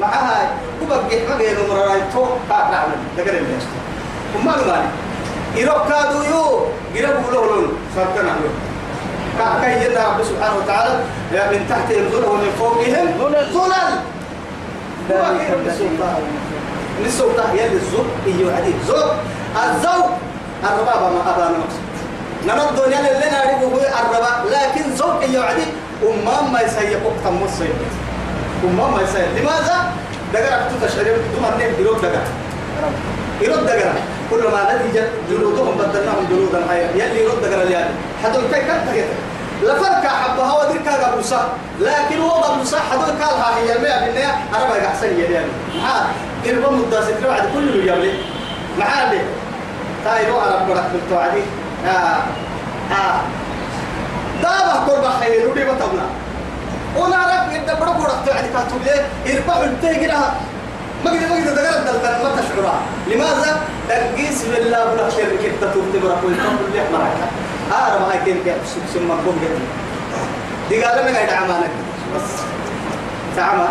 معها 0.00 0.50
هو 0.82 1.02
جحم 1.10 1.32
غير 1.38 1.56
ما 1.68 1.74
رأيته 1.74 2.28
قاعد 2.50 2.72
نعمل. 2.72 2.98
ذكر 3.16 3.38
الناس 3.38 3.62
وما 4.36 4.52
قال 4.52 4.84
يروح 5.56 5.76
قالوا 5.76 6.24
يهو 6.24 6.58
قربوا 6.96 7.32
له 7.32 7.46
لون 7.46 7.78
فرقنا 7.96 8.28
له 8.28 8.50
كأي 9.62 9.84
يدنا 9.84 10.08
رب 10.08 10.24
سبحانه 10.24 10.56
وتعالى 10.56 10.92
من 11.32 11.66
تحتهم 11.68 12.04
ظلل 12.12 12.24
ومن 12.24 12.50
فوقهم. 12.58 13.08
ظلل 13.18 13.98
كيف 15.08 15.66
السلطان. 15.66 16.22
السلطان. 17.06 17.56
يلي 17.56 17.76
الزوج. 17.76 18.06
يجي 18.26 18.52
عديد. 18.52 18.74
زوج. 18.86 19.10
الزوج. 19.64 20.10
الربابة 20.64 21.08
ما 21.08 21.20
أبانا 21.34 21.58
مقصود 21.58 21.88
نرد 22.46 22.78
الدنيا 22.78 22.98
اللي 22.98 23.30
نعرفه 23.30 23.64
هو 23.64 23.78
الربا 24.00 24.50
لكن 24.54 24.96
زوج 24.96 25.22
يعدي 25.34 25.62
أمام 26.02 26.52
ما 26.52 26.60
يسيق 26.60 27.00
وقت 27.06 27.32
مصيب 27.32 27.74
أمام 28.64 28.94
ما 28.94 29.02
يسيق 29.02 29.28
لماذا؟ 29.36 29.92
دقرة 30.34 30.68
تتشعر 30.80 31.04
بدون 31.04 31.44
أن 31.44 31.60
يرد 31.60 32.00
دقرة. 32.02 32.22
يرد 33.40 33.66
دقرة. 33.66 33.94
كل 34.30 34.42
ما 34.42 34.74
نتيجة 34.74 35.04
جلودهم 35.30 35.78
بدلناهم 35.78 36.26
جلودا. 36.30 36.58
غير 36.70 36.88
يلي 36.94 37.22
يرد 37.24 37.42
دقرة 37.42 37.62
اليالي 37.62 37.90
حدول 38.24 38.42
كي 38.42 38.60
كانت 38.60 38.88
تغير؟ 38.88 39.04
لفرك 39.62 40.06
حبها 40.06 40.52
ودرك 40.58 40.88
قبل 40.88 41.24
صح 41.24 41.42
لكن 41.80 42.20
هو 42.20 42.30
قبل 42.30 42.66
صح 42.66 42.78
حدول 42.90 43.04
كالها 43.18 43.56
هي 43.58 43.76
المية 43.76 44.06
بالنية 44.06 44.34
أربع 44.54 44.86
أحسن 44.86 45.06
يلي 45.06 45.36
ها 45.82 46.06
إربا 46.48 46.70
مداسة 46.70 47.14
بعد 47.28 47.42
كل 47.54 47.68
اللي 47.68 47.92
يبلي 47.92 48.12
معالي 48.78 49.20
تايرو 50.04 50.38
على 50.38 50.60
برك 50.68 50.84
بالتوعدي 50.92 51.42
آه 51.86 51.88
آه. 51.88 52.22
توعدي 58.28 58.48
كاتب 58.48 58.82
ليه 58.84 59.04
انتهي 59.64 60.06
كده 60.06 60.18
ما 61.04 61.10
قد 61.10 61.16
ما 61.16 61.36
قد 61.36 61.54
دقرت 61.54 61.86
دلتنا 61.86 62.22
ما 62.22 62.40
تشعرها. 62.40 62.80
لماذا؟ 63.06 63.60
تقيس 63.88 64.44
بالله 64.44 64.84
بلا 64.94 65.10
خير 65.10 65.28
كده 65.42 65.72
تبتي 65.72 65.98
برا 66.02 66.16
كل 66.22 66.34
تقول 66.36 66.70
لي 66.74 66.80
معك 66.92 67.16
آه 67.72 67.98
ما 67.98 68.24
كين 68.24 68.36
كيف 68.44 68.56
ثم 68.94 69.08
قوم 69.10 69.38
جد 69.42 69.58
دي 70.68 70.84
قال 70.84 71.02
لنا 71.02 71.18
قاعد 71.18 71.30
عمانك 71.42 71.70
بس. 72.16 72.30
تعمل 73.36 73.68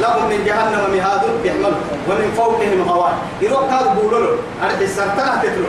لهم 0.00 0.28
من 0.30 0.44
جهنم 0.46 0.96
مهاد 0.96 1.22
يحمل 1.44 1.74
ومن 2.08 2.32
فوقهم 2.36 2.88
غوان 2.88 3.14
يروح 3.40 3.72
هذا 3.72 3.94
بولو 4.02 4.18
أرد 4.62 4.82
السرطان 4.82 5.40
تتلو. 5.42 5.66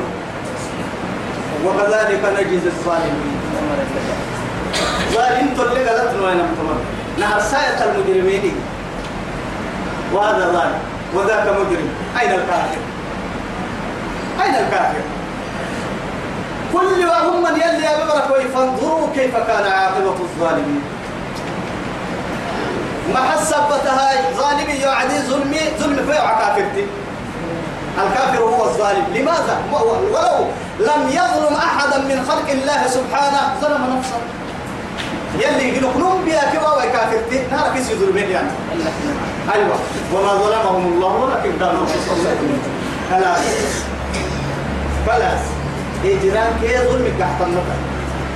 وكذلك 1.65 2.21
نجز 2.39 2.65
الظالمين. 2.65 3.37
ظالم 5.13 5.53
تلقى 5.57 5.85
قالت 5.89 6.13
وين 6.23 6.39
امتمر 6.39 6.77
نهر 7.19 7.39
ساية 7.39 7.83
المجرمين 7.91 8.55
وهذا 10.13 10.51
ظالم 10.51 10.79
وذاك 11.15 11.47
مجرم 11.47 11.89
أين 12.21 12.31
الكافر 12.31 12.81
أين 14.43 14.55
الكافر 14.55 15.01
كل 16.73 17.05
وهم 17.05 17.43
من 17.43 17.55
يلي 17.61 17.87
أبرك 17.87 18.47
فانظروا 18.55 19.07
كيف 19.15 19.35
كان 19.37 19.71
عاقبة 19.71 20.09
الظالمين 20.19 20.81
ما 23.13 23.19
حسبتها 23.19 24.31
ظالمي 24.37 24.73
يعني 24.73 25.19
ظلمي 25.29 25.59
ظلم 25.79 26.05
فيها 26.05 26.39
كافرتي 26.39 26.87
الكافر 28.03 28.43
هو 28.43 28.63
الظالم 28.63 29.05
لماذا 29.15 29.57
ولو 29.73 30.47
لم 30.79 31.09
يظلم 31.09 31.55
أحدا 31.55 31.97
من 31.97 32.25
خلق 32.29 32.49
الله 32.49 32.87
سبحانه 32.87 33.53
ظلم 33.61 33.97
نفسه 33.97 34.19
يلي 35.39 35.77
يقولون 35.77 36.25
بها 36.25 36.51
كما 36.53 36.69
وكافرتي 36.73 37.41
نار 37.51 37.73
كيس 37.75 37.89
يظلمين 37.89 38.29
يعني. 38.29 38.47
أيوة. 39.55 39.75
وما 40.13 40.33
ظلمهم 40.33 40.93
الله 40.93 41.15
ولكن 41.15 41.49
يظلمون 41.49 41.87
خلاص. 43.11 43.39
خلاص. 45.07 45.43
إجرام 46.05 46.53
كي 46.61 46.77
ظلمك 46.77 47.13
تحت 47.19 47.41
النقل 47.41 47.79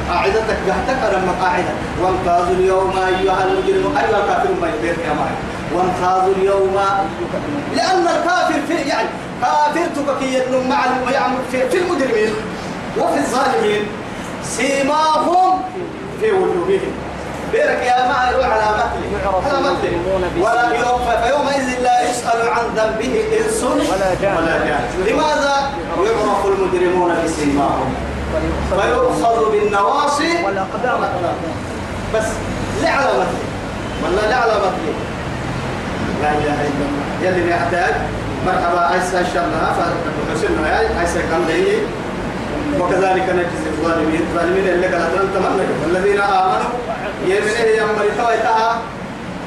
قاعدتك 0.09 0.57
قحتك 0.67 1.13
لما 1.13 1.33
قاعدة. 1.41 1.73
وامتازوا 2.01 2.55
اليوم 2.55 2.93
أيها 2.97 3.43
المجرم. 3.45 3.97
أيها 3.97 4.19
الكافر 4.19 4.49
ما 4.61 4.67
يبير 4.67 4.95
يا 5.07 5.13
معي. 5.13 5.35
وامتازوا 5.75 6.33
اليوم. 6.35 6.77
لأن 7.75 8.07
الكافر 8.07 8.59
في 8.67 8.73
يعني 8.73 9.07
كافرتك 9.41 10.19
كي 10.19 10.33
يدنم 10.33 10.69
مع 10.69 10.85
في 11.51 11.77
المجرمين 11.77 12.33
وفي 12.97 13.19
الظالمين. 13.19 13.81
سيماهم 14.43 15.61
في 16.21 16.31
وجوههم. 16.31 16.93
بيرك 17.51 17.81
يا 17.83 18.07
ما 18.07 18.31
يروح 18.31 18.45
على 18.45 18.65
مثله 18.79 19.41
على 19.45 19.59
مثله 19.61 19.95
ولا 20.39 20.63
يوفى 20.79 21.13
فيومئذ 21.23 21.67
لا 21.83 22.09
يسأل 22.09 22.49
عن 22.49 22.65
ذنبه 22.75 23.23
إنس 23.37 23.63
ولا 23.63 24.09
جان. 24.21 24.35
لماذا؟ 25.07 25.55
يعرف 26.05 26.45
المجرمون 26.45 27.11
بسيماهم. 27.25 27.95
فيؤخذ 28.69 29.51
بالنواصي 29.51 30.43
والأقدام. 30.45 30.99
بس 32.15 32.27
لعلامته 32.83 33.41
ولا 34.03 34.21
لعلامته 34.29 34.93
لا 36.21 36.31
إله 36.31 36.59
إلا 36.69 36.85
الله. 36.87 37.05
يلي 37.21 37.51
يحتاج 37.51 37.93
مرحبا 38.45 38.93
ايسا 38.93 39.19
ان 39.19 39.25
شاء 39.33 39.43
الله 39.45 39.73
فحسنا 39.77 40.81
يا 40.81 41.01
ايسا 41.01 41.21
كان 41.21 41.43
وكذلك 42.79 43.29
نجزي 43.29 43.69
الظالمين. 43.73 44.21
الظالمين 44.21 44.67
اللي 44.67 44.87
قالت 44.87 45.13
لن 45.15 45.29
تمنى 45.35 45.65
والذين 45.83 46.21
آمنوا 46.21 46.71
يمنه 47.25 47.59
يمر 47.59 48.05
تويتها 48.17 48.81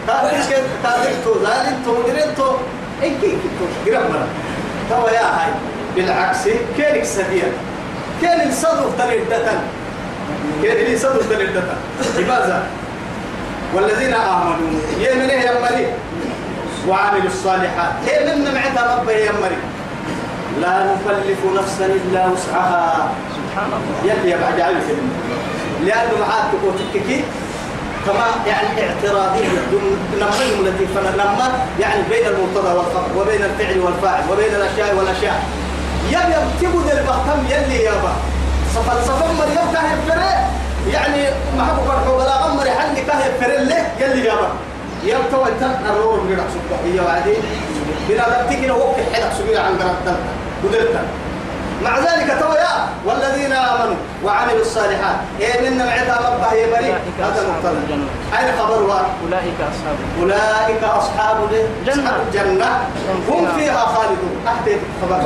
كافر 0.07 0.37
كافر 0.83 1.11
ظالم 1.25 1.83
تو 1.85 2.03
جريتو 2.07 2.49
إنك 3.03 3.25
إنك 3.25 3.95
قرب 3.95 4.27
تو 4.91 5.07
يا 5.09 5.23
هاي. 5.23 5.53
بالعكس 5.97 6.43
كيرك 6.77 7.05
سديا 7.05 7.53
كان 8.23 8.49
الصدر 8.49 8.91
تلدة 8.99 9.53
كان 10.63 10.77
لي 10.77 10.99
صدر 10.99 11.23
تلدة 11.23 11.63
لماذا؟ 12.19 12.67
والذين 13.75 14.15
آمنوا 14.15 14.81
يمنه 14.99 15.33
يمري 15.33 15.87
وعملوا 16.89 17.27
الصالحات. 17.27 17.93
هي 18.07 18.37
من 18.37 18.55
معتها 18.55 18.97
ربه 18.97 19.13
يمري 19.13 19.57
لا 20.61 20.85
نكلف 20.85 21.39
نفسا 21.59 21.87
إلا 21.87 22.27
وسعها. 22.27 23.09
سبحان 23.37 23.71
الله. 23.77 24.15
يلي 24.15 24.31
جعل 24.59 24.81
فيلم 24.81 25.09
لأنه 25.85 26.15
معاك 26.21 26.45
تكون 26.53 26.75
تككي 26.79 27.25
كما 28.07 28.27
يعني 28.47 28.69
اعتراضية 28.89 29.49
نمر 30.21 30.69
التي 30.69 30.87
فنما 30.95 31.49
يعني 31.81 32.03
بين 32.11 32.27
المبتدا 32.27 32.73
والخبر 32.73 33.11
وبين 33.21 33.43
الفعل 33.43 33.79
والفاعل 33.81 34.23
وبين 34.33 34.55
الأشياء 34.55 34.95
والأشياء. 34.97 35.43
يبي 36.11 36.35
تبود 36.61 36.91
البهتم 36.91 37.41
يلي 37.51 37.83
يابا 37.83 38.13
صفل 38.75 39.35
مريم 39.39 39.73
كان 39.75 39.99
فرق 40.09 40.39
يعني 40.93 41.23
ما 41.59 41.65
حبوا 41.65 41.85
فرحوا 41.85 42.17
بلا 42.17 42.37
غمر 42.37 42.65
حل 42.65 42.95
كه 43.07 43.19
فرله 43.41 43.87
يلي 44.01 44.23
جابا 44.23 44.49
يبتوى 45.05 45.49
انت 45.49 45.63
الرور 45.91 46.21
من 46.21 46.37
رأسك. 46.39 46.81
هي 46.85 47.01
وعدي 47.01 47.35
بلا 48.09 48.63
كده 48.63 48.75
وقت 48.75 48.97
حلق 49.15 49.33
سبيل 49.39 49.59
عن 49.59 49.79
قرأت 49.79 50.17
قدرت 50.69 51.01
مع 51.85 51.99
ذلك 51.99 52.37
تويا 52.41 52.89
والذين 53.07 53.53
آمنوا 53.53 53.97
وعملوا 54.25 54.61
الصالحات 54.61 55.17
إيه 55.41 55.71
من 55.71 55.79
معتا 55.79 56.17
ربه 56.29 56.53
يبري 56.53 56.93
هذا 57.21 57.47
مقتضى. 57.49 57.95
أين 58.39 58.49
خبر 58.59 58.83
واحد 58.83 59.05
أولئك 59.25 59.59
أصحاب 59.61 59.97
أولئك 60.21 60.85
أصحاب 60.85 61.37
جنة. 61.87 62.03
أصحاب 62.03 62.21
الجنة. 62.27 62.67
هم 63.29 63.49
فيها 63.57 63.79
خالدون. 63.79 64.37
أحدث 64.47 64.79
خبر. 65.03 65.23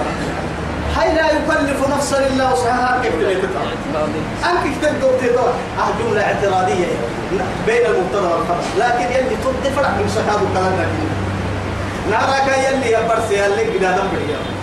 هاي 0.96 1.14
لا 1.14 1.26
يكلف 1.26 1.88
نفسا 1.96 2.26
إلا 2.26 2.52
وسعها. 2.52 3.00
كيف 3.02 3.14
تلقى 3.14 3.34
اعتراضي 3.34 4.20
أنك 4.44 4.74
تقدر 4.82 5.12
تدور 5.20 5.52
أه 5.78 5.90
جملة 6.02 6.22
اعتراضية. 6.22 6.86
بين 7.66 7.86
المبتدا 7.86 8.20
والخبر. 8.20 8.64
لكن 8.78 9.12
يلي 9.12 9.36
تد 9.44 9.72
فرق 9.76 9.88
من 9.88 10.08
صحابه 10.16 10.46
كلام 10.54 10.72
لكن. 10.80 11.08
نراك 12.10 12.48
يلي 12.58 12.90
يا 12.90 13.00
برسي 13.08 13.34
يلي 13.34 13.78
بلا 13.78 13.90
ذنب 13.90 14.14
اليوم 14.14 14.57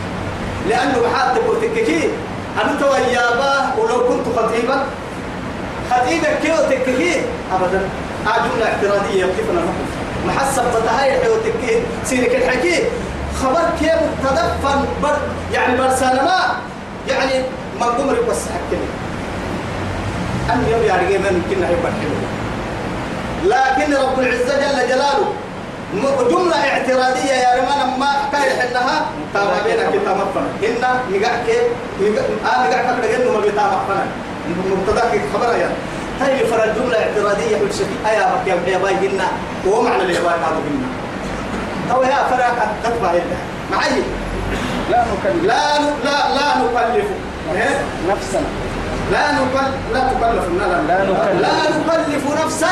لأنه 0.70 0.98
بحال 1.04 1.36
تقول 1.36 1.62
تككي 1.62 2.10
أنت 2.64 2.82
ويابا 2.84 3.74
ولو 3.78 4.08
كنت 4.08 4.36
خطيبا 4.38 4.84
خطيبك 5.92 6.40
كيو 6.42 6.56
تككي. 6.56 7.22
أبدا. 7.54 7.82
أه 8.28 8.38
جملة 8.38 8.66
اعتراضية 8.66 9.26
كيف 9.26 9.50
أنا 9.52 9.62
محسب 10.28 10.64
بتهاي 10.70 11.12
حيو 11.22 11.36
تككي. 11.36 11.82
سيرك 12.06 12.36
الحكي. 12.36 12.84
خبر 13.44 13.62
كيف 13.80 14.00
تدفن 14.24 14.86
بر 15.04 15.18
يعني 15.54 15.78
برسالة 15.78 16.24
ما 16.24 16.40
يعني 17.10 17.44
ما 17.80 17.86
قمرك 17.86 18.24
بس 18.30 18.38
حكني 18.46 18.86
أن 20.54 20.72
يوم 20.72 20.84
يعني 20.84 21.18
من 21.18 21.44
يمكن 21.50 21.64
هيبقى 21.64 21.92
لكن 23.46 23.94
رب 23.94 24.20
العزة 24.20 24.56
جل 24.58 24.88
جلاله 24.88 25.34
جملة 26.04 26.56
اعتراضية 26.56 27.32
يا 27.32 27.62
رمان 27.62 28.00
ما 28.00 28.08
كايح 28.32 28.64
إنها 28.64 29.06
تابع 29.34 29.62
بينك 29.66 30.04
تامفنا 30.06 30.48
إن 30.64 30.76
نقعك 31.12 31.50
آه 32.46 32.68
نقعك 32.70 33.06
إنه 33.16 33.32
ما 33.32 33.40
بيتامفنا 33.40 34.06
مبتدأك 34.72 35.22
خبر 35.34 35.56
يا. 35.56 35.70
هاي 36.22 36.46
فرا 36.48 36.64
الجملة 36.66 36.98
اعتراضية 36.98 37.58
في 37.58 37.64
الشكل 37.64 37.96
أيا 38.06 38.36
بك 38.36 38.48
يا 38.48 38.74
يا 38.74 38.78
باي 38.78 38.94
هنا 38.94 39.28
وهو 39.66 39.82
معنى 39.82 40.02
اللي 40.02 40.14
باي 40.14 40.34
هذا 40.34 40.62
هنا 40.68 40.88
أو 41.96 42.04
يا 42.04 42.16
فرا 42.30 42.68
تتبع 42.84 43.10
هنا 43.10 43.38
معي؟ 43.72 44.02
لا 44.92 45.06
نكلف. 45.06 45.44
لا 45.44 45.80
لا 45.80 46.36
لا 46.36 46.58
نكلف. 46.58 47.06
إيه؟ 47.56 47.80
نفسنا 48.10 48.42
لا 49.12 49.32
نكلف 49.32 49.76
لا 49.94 50.00
تكلف. 50.00 50.46
لا 50.60 50.82
لا 50.88 51.04
نكلف. 51.04 51.42
لا 51.42 51.50
نكلف 51.70 52.46
نفسا. 52.46 52.70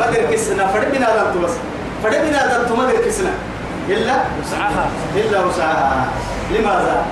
ما 0.00 0.06
دركسنا 0.10 0.66
فربنا 0.66 1.06
دلت 1.34 1.50
بس 2.04 2.12
فربنا 2.12 2.46
دلت 2.58 2.72
ما 2.72 2.84
دركسنا 2.92 3.30
إلا 3.88 4.14
وسعها. 4.42 4.86
إلا 5.16 5.44
وسعها. 5.44 6.06
لماذا؟ 6.50 7.02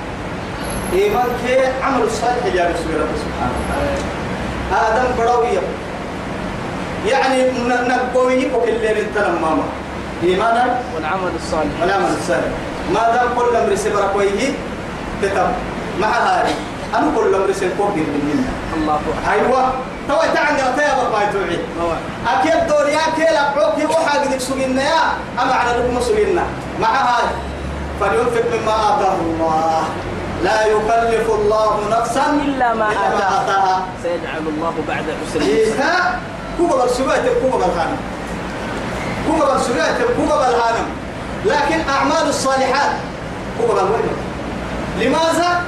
إيمان 0.93 1.27
كي 1.47 1.59
عمل 1.83 2.03
الصالح 2.03 2.45
يا 2.55 2.65
رسول 2.71 2.93
الله 2.95 3.17
سبحانه 3.25 3.57
وتعالى. 3.61 3.99
آدم 4.89 5.09
بروية. 5.19 5.61
يعني 7.09 7.43
ن- 7.51 7.89
نقوي 7.89 8.47
وكل 8.55 8.73
من 8.73 9.07
تلماما 9.15 9.63
إيمانا 10.23 10.81
والعمل 10.95 11.31
الصالح. 11.37 11.73
والعمل 11.81 12.11
الصالح. 12.21 12.53
ما 12.95 13.01
دام 13.15 13.29
كل 13.39 13.57
أمر 13.57 13.75
سبر 13.75 14.09
كويه 14.13 14.51
تتم. 15.23 15.49
مع 16.01 16.09
هاي 16.09 16.51
أنا 16.95 17.07
كل 17.17 17.35
أمر 17.35 17.53
سبر 17.53 17.89
مننا 17.97 18.49
الله 18.77 18.95
أكبر. 18.95 19.73
أيوة 20.11 20.25
توا 20.25 20.35
تعال 20.35 20.59
يا 20.59 20.95
بابا 20.95 21.33
توعي 21.33 21.59
موعد 21.81 21.99
أكيد 22.29 22.67
دور 22.69 22.89
يا 22.89 23.01
كيلا 23.17 23.55
بروكي 23.57 23.87
وحاجة 23.87 24.29
ديك 24.29 24.41
سجينا 24.41 24.83
يا 24.83 25.03
أما 25.43 25.55
على 25.55 25.71
لكم 25.79 26.01
سجينا 26.01 26.45
مع 26.81 26.89
هاي 26.89 27.25
فلينفق 28.01 28.45
مما 28.55 28.73
آتاه 28.73 29.15
الله. 29.15 29.85
لا 30.45 30.67
يكلف 30.67 31.31
الله 31.31 31.81
نفسا 31.91 32.25
إلا 32.45 32.75
ما 32.75 32.91
آتاها. 32.91 33.85
سيجعل 34.03 34.43
الله 34.57 34.75
بعد 34.89 35.05
عسر 35.05 35.43
يسرا. 35.43 35.49
إيها 35.49 36.21
كوبا 36.59 36.83
بالسجاية 36.83 37.41
كوبا 37.43 37.57
بالهانم 37.67 37.97
كوبا 39.27 39.53
بالسجاية 39.53 39.99
كوبا 40.17 40.37
بالهانم 40.37 40.87
لكن 41.45 41.91
أعمال 41.91 42.29
الصالحات 42.29 42.91
كوبا 43.61 43.75
بالوين 43.75 44.17
لماذا؟ 45.01 45.63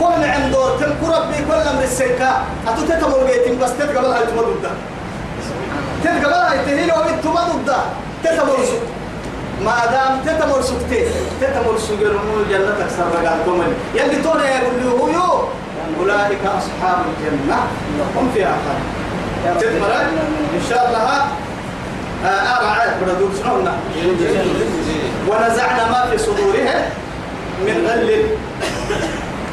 كل 0.00 0.24
عند 0.24 0.52
دور 0.52 0.70
تنكر 0.70 1.08
ربي 1.18 1.36
كل 1.36 1.72
من 1.76 1.82
السكة 1.82 2.30
أتوتتمر 2.68 3.24
بيتم 3.24 3.58
بس 3.58 3.70
تتقبل 3.78 4.06
هاي 4.06 4.26
تمر 4.26 4.42
ضده 4.42 4.70
تتقبل 6.04 6.32
هاي 6.32 6.58
تهيل 6.64 6.92
وبيت 6.92 7.24
تمر 7.24 7.40
ضده 7.40 7.76
تتمر 8.24 8.56
سك 8.64 8.82
ما 9.64 9.86
دام 9.86 10.20
تتمر 10.26 10.62
سكتين 10.62 11.06
تتمر 11.40 11.78
سجل 11.78 12.12
من 12.12 12.44
الجنة 12.46 12.74
تكسر 12.80 13.06
رجال 13.18 13.38
كمل 13.46 13.72
يلي 13.94 14.22
تونا 14.22 14.44
يقول 14.48 14.74
له 14.84 14.90
هو 14.90 15.44
أولئك 16.00 16.38
أصحاب 16.44 16.98
الجنة. 17.06 17.58
هم 18.16 18.30
فيها 18.34 18.56
خالد 18.66 19.58
تتمر 19.60 19.92
إن 20.54 20.62
شاء 20.70 20.88
الله. 20.88 21.26
آه 22.24 22.58
أرى 22.58 22.66
عاد 22.66 22.90
بردور 23.00 23.30
شنونا 23.42 23.74
ونزعنا 25.28 25.90
ما 25.90 26.10
في 26.10 26.18
صدورهم 26.18 26.82
من 27.66 27.86
غل. 27.86 28.24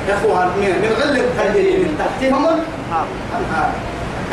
يا 0.10 0.14
اخوان 0.16 0.48
من 0.48 0.70
من 0.84 0.92
غل 1.02 1.16
تجري 1.38 1.78
من 1.78 1.96
تحتهم 2.00 2.46
الانهار 2.46 3.70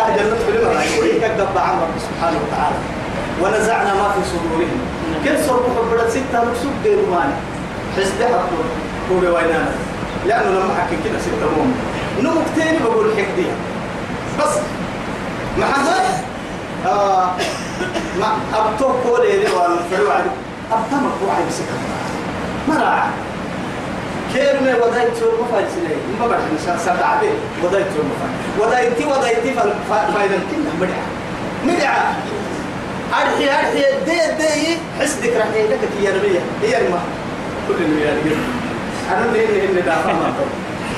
أهل 0.01 0.21
النطق 0.21 0.49
لما 0.49 0.83
كذب 1.21 1.59
عمر 1.59 1.89
سبحانه 2.07 2.39
وتعالى. 2.45 2.77
ونزعنا 3.43 3.95
ما 3.95 4.09
في 4.15 4.21
صدورهم. 4.31 4.81
كل 5.25 5.45
صرف 5.47 5.63
حبرت 5.77 6.11
ستة 6.11 6.39
مكسوب 6.45 6.73
ديروان 6.85 7.31
حسد 7.97 8.23
حطوا 8.25 8.65
هو 9.11 9.21
بوينانا 9.21 9.73
لأنه 10.27 10.51
لما 10.51 10.75
حكي 10.75 10.97
كده 11.05 11.19
ستة 11.19 11.47
موم 11.57 11.75
نمك 12.21 12.47
تاني 12.57 12.79
بقول 12.79 13.11
حكدية 13.17 13.53
بس. 14.41 14.55
محمد؟ 15.59 16.05
آه. 16.87 17.31
ما 18.21 18.27
أبتو 18.55 18.93
كولي 19.03 19.33
دي 19.39 19.47
والفريو 19.53 20.11
عدو 20.11 20.31
أبتمك 20.73 21.17
وعي 21.29 21.43
بسكة. 21.49 21.77
مرعى 22.69 23.03
كيف 24.35 24.62
ما 24.62 24.75
ودايت 24.87 25.14
فايت 25.53 25.66
سنة 25.69 25.97
ما 26.21 26.27
بعرف 26.27 26.43
إن 26.43 26.79
سبع 26.79 27.07
عبيد 27.07 27.31
ودايت 27.64 27.87
ما 27.87 28.14
فايت 28.21 28.66
ودايتي 28.69 29.05
ودايتي 29.05 29.55
فايدة 30.14 30.37
كنا 30.51 30.71
مدعى 30.81 31.03
مدعى 31.64 32.14
أرحي 33.12 33.45
أرحي. 33.51 33.85
دي 34.05 34.37
دي 34.38 34.77
حسدك 35.01 35.37
راح 35.37 35.47
يدك 35.57 35.79
يا 36.03 36.11
نبية. 36.11 36.40
هي 36.62 36.88
ما 36.88 37.01
كل 37.69 37.75
اللي 37.75 38.05
يعني 38.05 38.21
أنا 39.11 39.25
اللي 39.25 39.45
اللي 39.45 39.64
اللي 39.64 39.81
دافع 39.81 40.12
ما 40.12 40.33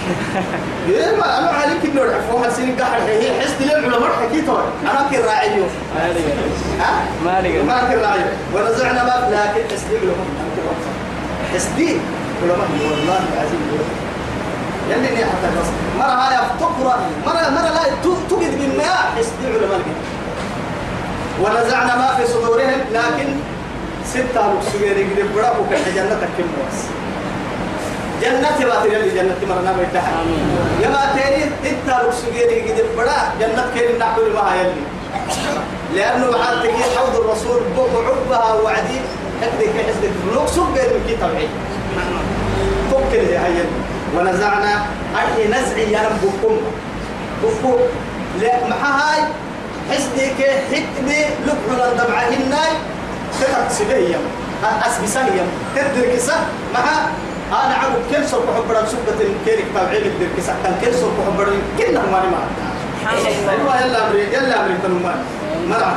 إيه 0.88 1.16
ما 1.16 1.38
أنا 1.38 1.48
عليك 1.50 1.84
إنه 1.84 2.02
العفو 2.02 2.36
هالسنين 2.36 2.76
قاعد 2.76 3.02
هي 3.02 3.40
حسد 3.40 3.62
لي 3.62 3.76
العلماء 3.78 4.10
حكيته 4.12 4.58
أنا 4.82 5.08
كي 5.10 5.16
راعيه 5.16 5.64
ها؟ 6.80 7.04
ما 7.24 7.40
لقى 7.40 7.62
ما 7.62 7.78
كان 7.78 7.98
راعي. 8.00 8.20
ونزعنا 8.54 9.04
ما 9.04 9.28
لكن 9.30 9.74
حسدي 9.74 9.94
لهم 9.94 10.26
حسدي 11.54 11.96
علماء 12.42 12.68
والله 12.90 13.20
العظيم. 13.32 13.62
يلي 14.90 15.10
ني 15.16 15.24
حتى 15.24 15.48
بس 15.60 15.68
مرة 15.98 16.14
هاي 16.22 16.36
تقرا 16.60 16.96
مرة 17.26 17.50
مرة 17.56 17.70
لا 17.76 17.82
تجد 18.30 18.58
بالماء 18.60 19.12
حسدي 19.16 19.46
علماء 19.54 19.80
ونزعنا 21.42 21.96
ما 21.96 22.14
في 22.16 22.26
صدورهم 22.32 22.80
لكن 22.92 23.28
ستة 24.06 24.42
مكسوين 24.54 24.98
يقدر 24.98 25.26
برابو 25.36 25.62
كان 25.70 25.82
جنة 25.94 26.28
كم 26.38 26.48
بس 26.58 26.78
جنة 28.22 28.66
باتي 28.68 28.94
يلي 28.94 29.10
جنة 29.14 29.36
مرنا 29.48 29.72
بيتها 29.72 30.12
ما 30.90 31.04
تاني 31.16 31.44
انت 31.44 31.86
مكسوين 32.06 32.50
يقدر 32.50 32.84
برا 32.96 33.32
جنة 33.40 33.64
كين 33.74 33.98
نحول 33.98 34.32
ما 34.34 34.52
يلي 34.60 34.82
لأنه 35.94 36.30
بعد 36.30 36.62
تجي 36.62 36.82
حوض 36.96 37.16
الرسول 37.16 37.60
بعبها 37.76 38.52
وعدي. 38.54 39.00
حدك 39.42 39.74
حسدك 39.88 40.12
من 40.92 41.02
كي 41.08 41.16
طبيعي 41.16 41.48
فكر 42.90 43.22
يا 43.22 43.64
ونزعنا 44.16 44.86
أي 45.20 45.48
نزع 45.48 45.76
يا 45.76 46.00
رب 46.08 46.20
بكم 46.22 46.56
بكم 47.42 47.76
لا 48.40 48.68
مع 48.68 48.76
هاي 48.76 49.22
حسدك 49.90 50.40
حكمة 50.72 51.24
لبحنا 51.46 52.04
دمعهن 52.04 52.54
تتك 53.40 53.70
سبهيا 53.70 54.18
أسبسهيا 54.86 55.46
تدرك 55.76 56.18
سه 56.18 56.36
مع 56.74 56.84
أنا 57.52 57.74
عم 57.74 57.92
كل 58.10 58.28
صرف 58.28 58.44
حبرا 58.56 58.84
سبة 58.86 59.28
كيرك 59.44 59.64
تابعي 59.74 59.98
لك 59.98 60.12
دركسة 60.20 60.54
كان 60.64 60.74
كل 60.84 60.94
صرف 60.94 61.16
حبرا 61.26 61.52
كنا 61.78 62.00
ما 62.00 62.22
ما 62.32 62.40
أيوة 63.50 63.80
يلا 63.80 64.06
أمري 64.08 64.22
يلا 64.22 64.60
أمري 64.60 64.74
تنمان 64.82 65.24
ما 65.68 65.96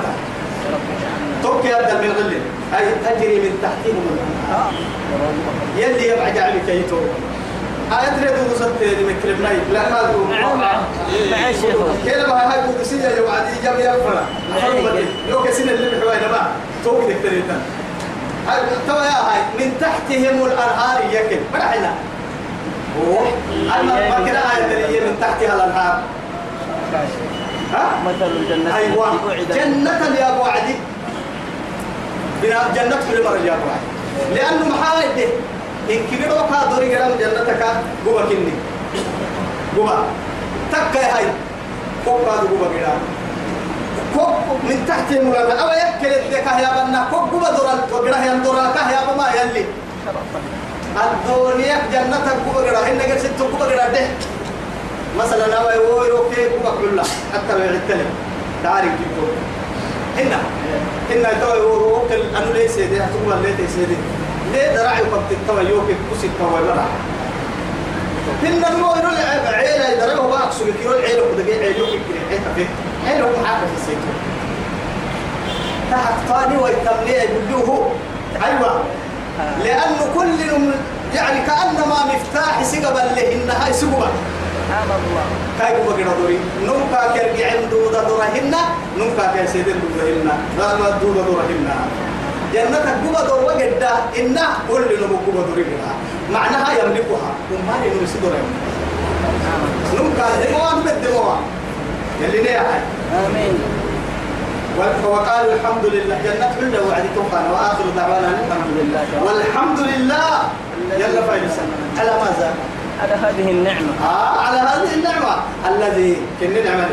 توكي 1.45 1.67
يبدأ 1.67 1.93
من 2.01 2.11
غل 2.17 2.33
أي 2.77 2.85
تجري 3.05 3.35
من 3.39 3.59
تحتهم. 3.63 4.03
الأنهار 4.11 4.71
يلي 5.77 6.07
يبعد 6.07 6.37
عليك 6.37 6.67
يتو 6.67 6.97
آيات 7.91 8.13
ريدو 8.19 8.53
وصلت 8.55 8.81
لمكرب 8.81 9.41
ناي 9.41 9.57
لا 9.73 9.89
ما 9.89 10.01
مع 10.29 10.55
مع 10.55 10.71
مع 11.31 11.49
الشيخ 11.49 11.75
كيف 12.05 12.29
هاي 12.29 12.61
قدسية 12.61 13.07
يا 13.07 13.21
وعدي 13.21 13.51
جاب 13.63 13.79
يفرع 13.79 14.21
لو 15.29 15.43
كسين 15.43 15.69
اللي 15.69 15.89
بحوين 15.99 16.31
ما 16.31 16.51
دكتوريتا 16.85 17.61
هاي 18.47 18.59
توا 18.87 19.03
يا 19.03 19.11
هاي 19.27 19.41
من 19.59 19.77
تحتهم 19.81 20.45
الأنهار 20.45 21.01
يكن 21.11 21.39
مرحنا 21.53 21.93
أما 23.79 24.09
ما 24.09 24.15
كنا 24.25 24.41
آية 24.57 24.85
اللي 24.85 24.99
من 24.99 25.17
تحتها 25.21 25.55
الأنهار. 25.55 26.01
ها؟ 27.73 27.85
مثل 28.05 28.31
الجنة. 28.31 28.77
أيوة. 28.77 29.11
جنة 29.55 30.15
يا 30.19 30.33
أبو 30.35 30.43
عدي. 30.43 30.75
بنا 32.43 32.59
جنة 32.75 32.95
كل 33.11 33.23
مرة 33.23 33.31
عدي 33.31 33.49
لأنه 34.35 34.65
محايد 34.69 35.09
ده 35.17 35.25
إن 35.95 35.99
كبيروا 36.11 36.41
كادوري 36.51 36.95
قرام 36.95 37.11
جنتك 37.19 37.63
قوة 38.05 38.23
كني. 38.29 38.53
قوة. 39.77 40.05
تكا 40.71 41.15
هاي. 41.17 41.25
كوب 42.05 42.19
كادو 42.25 42.47
قوة 42.47 42.67
قرام 42.67 42.99
كوب 44.15 44.33
من 44.63 44.85
تحت 44.87 45.11
المرابع 45.11 45.53
أو 45.61 45.69
يكل 45.69 46.13
الدكا 46.13 46.59
يا 46.59 46.69
بنا. 46.85 47.07
كوب 47.11 47.29
قوة 47.29 47.49
دورال 47.57 47.79
وقراه 47.91 48.25
يندورال 48.25 48.73
كه 48.73 48.91
يا 48.91 49.13
بما 49.13 49.27
يلي 49.41 49.65
الدنيا 50.95 51.77
جنتك 51.93 52.35
قوة 52.45 52.69
قرام 52.69 52.83
هنا 52.99 53.17
ست 53.17 53.39
قوة 53.41 53.65
قرام 53.65 53.91
ده 53.93 54.07
مثلا 55.19 55.45
أنا 55.45 55.73
يقول 55.73 56.09
أوكي 56.11 56.45
قوة 56.47 56.75
كلها. 56.81 57.05
حتى 57.33 57.53
لو 57.53 57.59
يعتلم 57.59 58.05
تعارف 58.63 58.85
جبتو 58.91 59.27
هنا 60.17 60.39
هنا 61.11 61.29
تو 61.41 61.47
يقول 61.55 61.93
أوكي 61.93 62.15
أنا 62.37 62.53
ليس 62.57 62.75
ده 62.77 63.05
تقول 63.07 63.43
ليه 63.43 63.55
تيسيدي 63.55 63.95
ليه 64.53 64.75
دراعي 64.75 65.01
وقت 65.01 65.31
التوا 65.31 65.61
يوكي 65.61 65.95
كوسي 66.09 66.27
التوا 66.27 66.59
يبرع؟ 66.59 66.85
هنا 68.43 68.69
المو 68.69 68.85
يقول 68.95 69.15
عيلة 69.53 69.89
يدرعه 69.89 70.27
بقى 70.27 70.51
سوي 70.51 70.71
كيلو 70.81 70.91
عيلة 70.93 71.23
وده 71.23 71.43
جاي 71.43 71.59
عيلة 71.59 71.77
يوكي 71.79 71.91
كده 72.09 72.19
عيلة 72.29 72.53
فيه 72.55 72.65
عيلة 73.09 73.25
محاكة 73.41 73.65
في 73.65 73.81
السيكو 73.81 74.11
تحت 75.91 76.13
فاني 76.29 76.57
ويتمنيه 76.57 77.29
هو 77.67 77.87
أيوة. 78.45 78.83
لأنه 79.63 80.13
كل 80.15 80.39
يعني 81.15 81.45
كأنما 81.45 81.95
مفتاح 82.15 82.63
سقبا 82.63 82.99
لهن 82.99 83.49
هاي 83.49 83.73
سقبا. 83.73 84.07
سبحان 84.65 84.89
الله 84.97 85.25
بقى 85.59 85.97
كده 85.97 86.11
دوري 86.21 86.39
نمكا 86.65 87.01
كرجع 87.13 87.47
عندو 87.53 87.79
دورهن 87.93 88.53
نمكا 88.97 89.25
كيسيد 89.33 89.65
دورهن 89.65 90.27
لا 90.59 90.67
ما 90.81 90.89
دو 91.01 91.13
دورهن 91.13 91.65
جنتك 92.53 92.97
بقى 93.13 93.27
دور 93.27 93.41
وجد 93.45 93.83
إنه 94.19 94.47
كل 94.69 94.89
نبو 95.03 95.17
بقى 95.31 95.45
دوري 95.49 95.65
معناها 96.33 96.71
يملكها 96.81 97.31
وما 97.53 97.75
ينسي 97.85 98.17
دورهن 98.23 98.47
نمكا 99.93 100.25
دموان 100.41 100.77
بالدموان 100.85 101.41
يلي 102.21 102.41
نيا 102.41 102.61
آمين 103.25 103.55
وقالوا 105.05 105.53
الحمد 105.53 105.85
لله 105.85 106.17
جنة 106.25 106.47
كل 106.59 106.73
وعد 106.89 107.05
توقعنا 107.15 107.51
وآخر 107.53 107.85
دعوانا 107.97 108.27
الحمد 108.27 108.69
لله 108.79 109.03
والحمد 109.25 109.79
لله 109.79 110.31
يلا 110.97 111.21
فايلسا 111.27 111.63
على 111.99 112.11
ماذا؟ 112.21 112.53
على 113.01 113.13
هذه 113.13 113.51
النعمة 113.51 113.91
آه 114.03 114.39
على 114.39 114.57
هذه 114.57 114.93
النعمة 114.93 115.35
الذي 115.69 116.17
كن 116.39 116.53
نعمة 116.65 116.87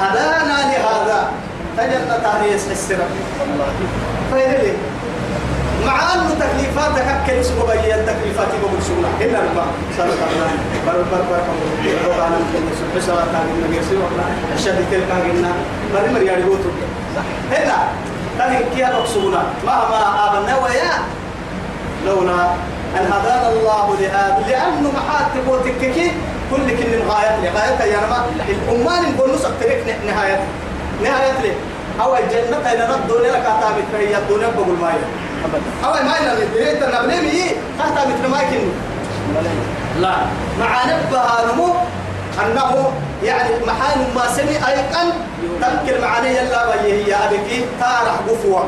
هدانا 0.00 0.72
لهذا 0.72 1.30
تجنة 1.76 2.18
تانيس 2.22 2.66
السر 2.70 2.94
الله 3.44 3.66
فإذا 4.32 4.62
لي 4.62 4.72
مع 5.86 6.14
أنه 6.14 6.30
تكليفاتك 6.40 7.02
أكل 7.08 7.32
اسمه 7.32 7.64
بيا 7.66 7.94
التكليفات 7.94 8.48
يقول 8.62 8.82
سونا 8.82 9.08
إلا 9.20 9.38
ربا 9.38 9.64
سألت 9.96 10.18
الله 10.30 10.50
بر 10.86 11.02
بر 11.10 11.22
بر 11.30 11.40
بر 12.06 12.26
أنا 12.26 12.36
ممكن 12.38 12.62
بس 12.96 13.08
أنا 13.08 13.24
تاني 13.32 13.52
من 13.52 13.78
يسوع 13.80 14.08
الله 14.12 14.24
الشهادة 14.54 14.84
تلك 14.90 15.10
عنا 15.10 15.52
بر 15.94 16.10
مر 16.14 16.22
يعني 16.22 16.42
قوتو 16.42 16.68
هنا 17.52 17.76
تاني 18.38 18.58
كيا 18.74 18.86
مقصونا 18.98 19.42
مهما 19.66 20.28
آبنا 20.28 20.56
ويا 20.58 20.92
لولا 22.06 22.46
أن 22.96 23.12
هدانا 23.12 23.48
الله 23.52 23.96
لهذا 24.00 24.44
لأنه 24.48 24.92
محاتب 24.96 25.48
وتككي 25.48 26.12
كل 26.50 26.66
كل 26.76 27.02
غاية 27.08 27.36
لغاية 27.42 27.92
يا 27.92 27.98
رب 27.98 28.48
الأمان 28.48 29.14
نقول 29.14 29.34
نص 29.34 29.42
ترك 29.42 29.96
نهاية 30.06 30.40
نهاية 31.02 31.40
لي. 31.42 31.52
أو 32.02 32.16
الجنة 32.16 32.56
إن 32.72 32.80
ردوا 32.92 33.20
لك 33.20 33.34
أتابت 33.46 33.84
فهي 33.92 34.16
الدنيا 34.18 34.48
بقول 34.56 34.78
ما 34.80 34.88
هي. 34.88 34.98
أو 35.84 35.92
ما 35.92 36.18
إن 36.20 36.42
الدنيا 36.42 36.72
تنبلي 36.74 37.20
مي؟ 37.20 37.42
أتابت 37.80 38.26
ما 38.30 38.42
يكن 38.42 38.68
لا. 40.00 40.16
مع 40.60 40.84
نبه 40.84 41.52
نمو 41.52 41.74
أنه 42.46 42.92
يعني 43.24 43.50
محال 43.66 43.98
ما 44.14 44.32
سمي 44.36 44.56
أيقن 44.68 45.12
تذكر 45.60 46.00
معاني 46.00 46.28
يلا 46.36 46.66
وهي 46.66 47.14
أبكي 47.14 47.64
تارح 47.80 48.14
قفوة. 48.28 48.64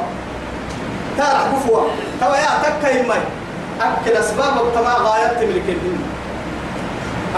تارح 1.18 1.40
قفوة. 1.54 1.86
توا 2.20 2.36
يا 2.36 2.50
تكا 2.62 2.90
يمي. 2.90 3.14
أكل 3.80 4.16
أسباب 4.16 4.56
الطمع 4.56 4.94
غاية 4.98 5.26
تملك 5.26 5.76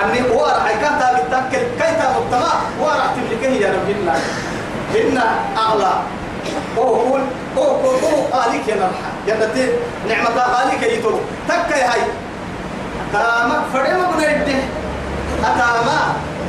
أني 0.05 0.21
وارع 0.31 0.67
كهتا 0.83 1.13
بتأكل 1.13 1.63
كيتا 1.79 2.17
مبتما 2.19 2.53
وارع 2.81 3.07
تملكه 3.17 3.53
يا 3.65 3.73
رب 3.73 3.91
الله؟ 3.91 4.17
إن 4.97 5.19
أغلى. 5.59 5.93
هو 6.79 7.13
كل 7.13 7.21
هو 7.57 7.77
كل 7.83 8.05
هو 8.07 8.23
قالك 8.33 8.69
يا 8.69 8.75
نرحى. 8.75 9.11
جنتي 9.27 9.69
نعمة 10.09 10.41
قالك 10.41 10.83
يتو 10.83 11.11
تكا 11.49 11.77
يا 11.77 11.93
هاي. 11.93 12.01
تامك 13.13 13.63
فريم 13.73 14.01
بنيده 14.17 14.61
أتاما. 15.45 15.99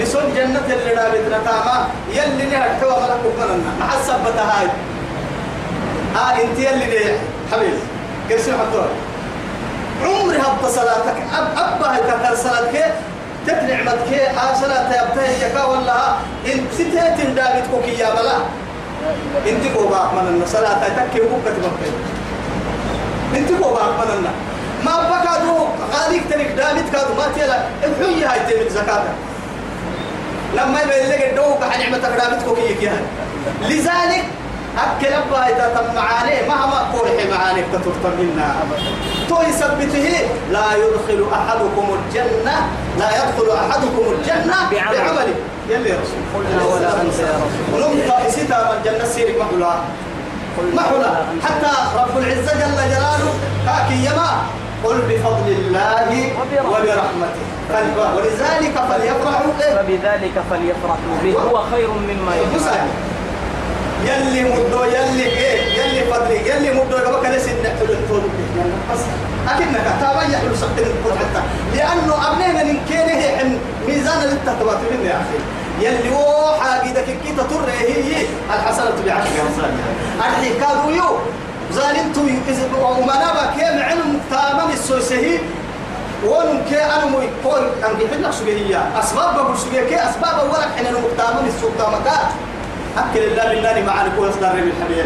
بسون 0.02 0.34
جنة 0.36 0.66
اللي 0.70 0.94
رابطنا 0.94 1.40
تاما 1.46 1.88
يلي 2.10 2.46
نهر 2.46 2.70
حوا 2.82 3.00
ملك 3.02 3.22
وقننا 3.26 3.72
محسب 3.80 4.16
بتهاي. 4.26 4.68
آه 6.16 6.42
انت 6.44 6.60
يلي 6.60 7.18
حبيبي. 7.52 7.80
كرسي 8.30 8.52
حطوها 8.52 8.88
عمري 10.06 10.38
هبط 10.38 10.66
صلاتك. 10.66 11.18
أب 11.38 11.48
أبا 11.58 11.96
هيك 11.96 12.38
صلاتك. 12.38 12.94
تتنعمتك 13.48 14.14
آه 14.14 14.54
صلاة 14.62 14.88
يبتهي 14.88 15.50
جكا 15.50 15.64
ولا 15.64 16.16
انت 16.46 16.74
ستات 16.74 17.22
دابت 17.36 17.88
يا 18.00 18.10
بلا. 18.16 18.38
انت 19.48 19.76
قوبا 19.76 20.12
من 20.16 20.42
الصلاة 20.44 20.88
تكي 20.88 21.22
وبكت 21.22 21.60
بكي 21.64 21.92
انت 23.40 23.64
قوبا 23.64 23.84
من 23.84 24.28
ما 24.86 24.96
بكى 25.10 25.46
دو 25.46 25.68
غاليك 25.94 26.24
تلك 26.30 26.48
دامت 26.48 26.94
كادو 26.94 27.14
ما 27.14 27.28
تيلا. 27.36 27.60
الحية 27.84 28.32
هاي 28.32 28.40
تلك 28.40 28.70
زكاة. 28.72 29.04
لما 30.56 30.82
يبين 30.82 31.10
لك 31.10 31.30
الدو 31.30 31.56
كحن 31.62 31.80
نعمتك 31.82 32.10
دامت 32.10 32.44
كوكي 32.46 32.90
لذلك 33.62 34.24
أكل 34.78 35.14
أبا 35.14 35.48
إذا 35.48 35.66
تم 35.76 35.96
معاني 35.96 36.48
مهما 36.48 36.80
قولح 36.94 37.14
معاني 37.32 37.62
كترت 37.62 38.06
منا 38.20 38.56
تو 39.30 39.42
يثبته 39.42 40.08
لا 40.52 40.66
يدخل 40.84 41.28
أحدكم 41.34 41.98
الجنة 42.00 42.56
لا 43.00 43.10
يدخل 43.20 43.48
أحدكم 43.52 44.04
الجنة 44.12 44.56
بعمل. 44.72 44.98
بعمله. 44.98 45.36
يلي 45.70 45.90
يا 45.90 45.98
رسول 46.04 46.22
قلنا 46.36 46.64
ولا 46.64 47.02
أنت 47.02 47.20
يا 47.20 47.38
رسول 47.46 47.64
ونم 47.74 48.12
قائستا 48.12 48.58
من 48.64 48.78
الجنة 48.78 49.06
سيرك 49.06 49.36
محلا 49.42 49.74
محلا 50.74 51.12
حتى 51.46 51.74
رب 51.96 52.18
العزة 52.18 52.54
جل 52.54 52.78
جلاله 52.94 53.34
كاكي 53.66 54.06
يما 54.06 54.32
قل 54.84 54.98
بفضل 55.10 55.48
الله 55.48 56.32
وبرحمته. 56.68 57.46
ولذلك 58.16 58.76
فليفرحوا؟ 58.90 59.52
فبذلك 59.60 60.36
فليفرحوا 60.50 61.16
به. 61.24 61.34
هو 61.34 61.64
خير 61.72 61.90
مما 61.90 62.36
يجمعون 62.36 63.13
يلي 64.06 64.44
مدو 64.44 64.84
يلي 64.84 65.24
إيه؟ 65.24 65.58
يلي 65.80 66.12
فضلي 66.12 66.50
يلي 66.50 66.70
مدو. 66.74 66.98
يبقى 66.98 67.22
كان 67.24 67.40
سنة 67.40 67.76
تقول 67.80 68.22
بس 68.92 69.00
أكنك 69.50 69.88
تابع 70.02 70.24
يحلو 70.24 70.56
سقط 70.56 70.78
القول 70.78 71.14
حتى. 71.20 71.42
لأنه 71.76 72.32
أبنينا 72.32 72.64
من 72.64 72.80
كينه 72.90 73.38
عن 73.40 73.60
ميزان 73.88 74.20
للتهتبات 74.24 74.78
مني 74.92 75.08
يا 75.10 75.16
أخي. 75.16 75.40
يلي 75.86 76.16
هو 76.16 76.56
حاجدك 76.62 77.06
كي 77.06 77.32
تطر 77.38 77.70
هي 77.80 78.26
الحسنة 78.54 78.92
بعشر 79.06 79.42
أمثالها 79.48 79.90
أرحي 80.20 80.50
كادوا 80.60 80.92
يو 80.92 81.18
زالنتو 81.72 82.22
وما 82.82 83.16
نبا 83.16 83.46
كي 83.56 83.78
معلم 83.80 84.20
تمام 84.32 84.72
السوسهي. 84.74 85.40
ونم 86.26 86.62
كي 86.70 86.84
أنا 86.86 87.06
مو 87.06 87.20
يقول. 87.20 87.64
أن 87.84 88.02
يحل 88.02 88.24
لك 88.24 88.32
سبيهية 88.32 89.00
أسباب 89.00 89.36
بقول 89.36 89.58
سبيه 89.58 89.82
كي 89.82 89.96
أسباب 90.10 90.40
أولا 90.40 90.68
حين 90.78 90.88
المقتامن 90.88 91.48
السلطة 91.48 91.90
متى 91.90 92.18
أكل 92.98 93.20
الله 93.20 93.44
بالله 93.50 93.84
معاني 93.88 94.10
كو 94.18 94.26
يصدر 94.26 94.50
بالحبيب 94.66 95.06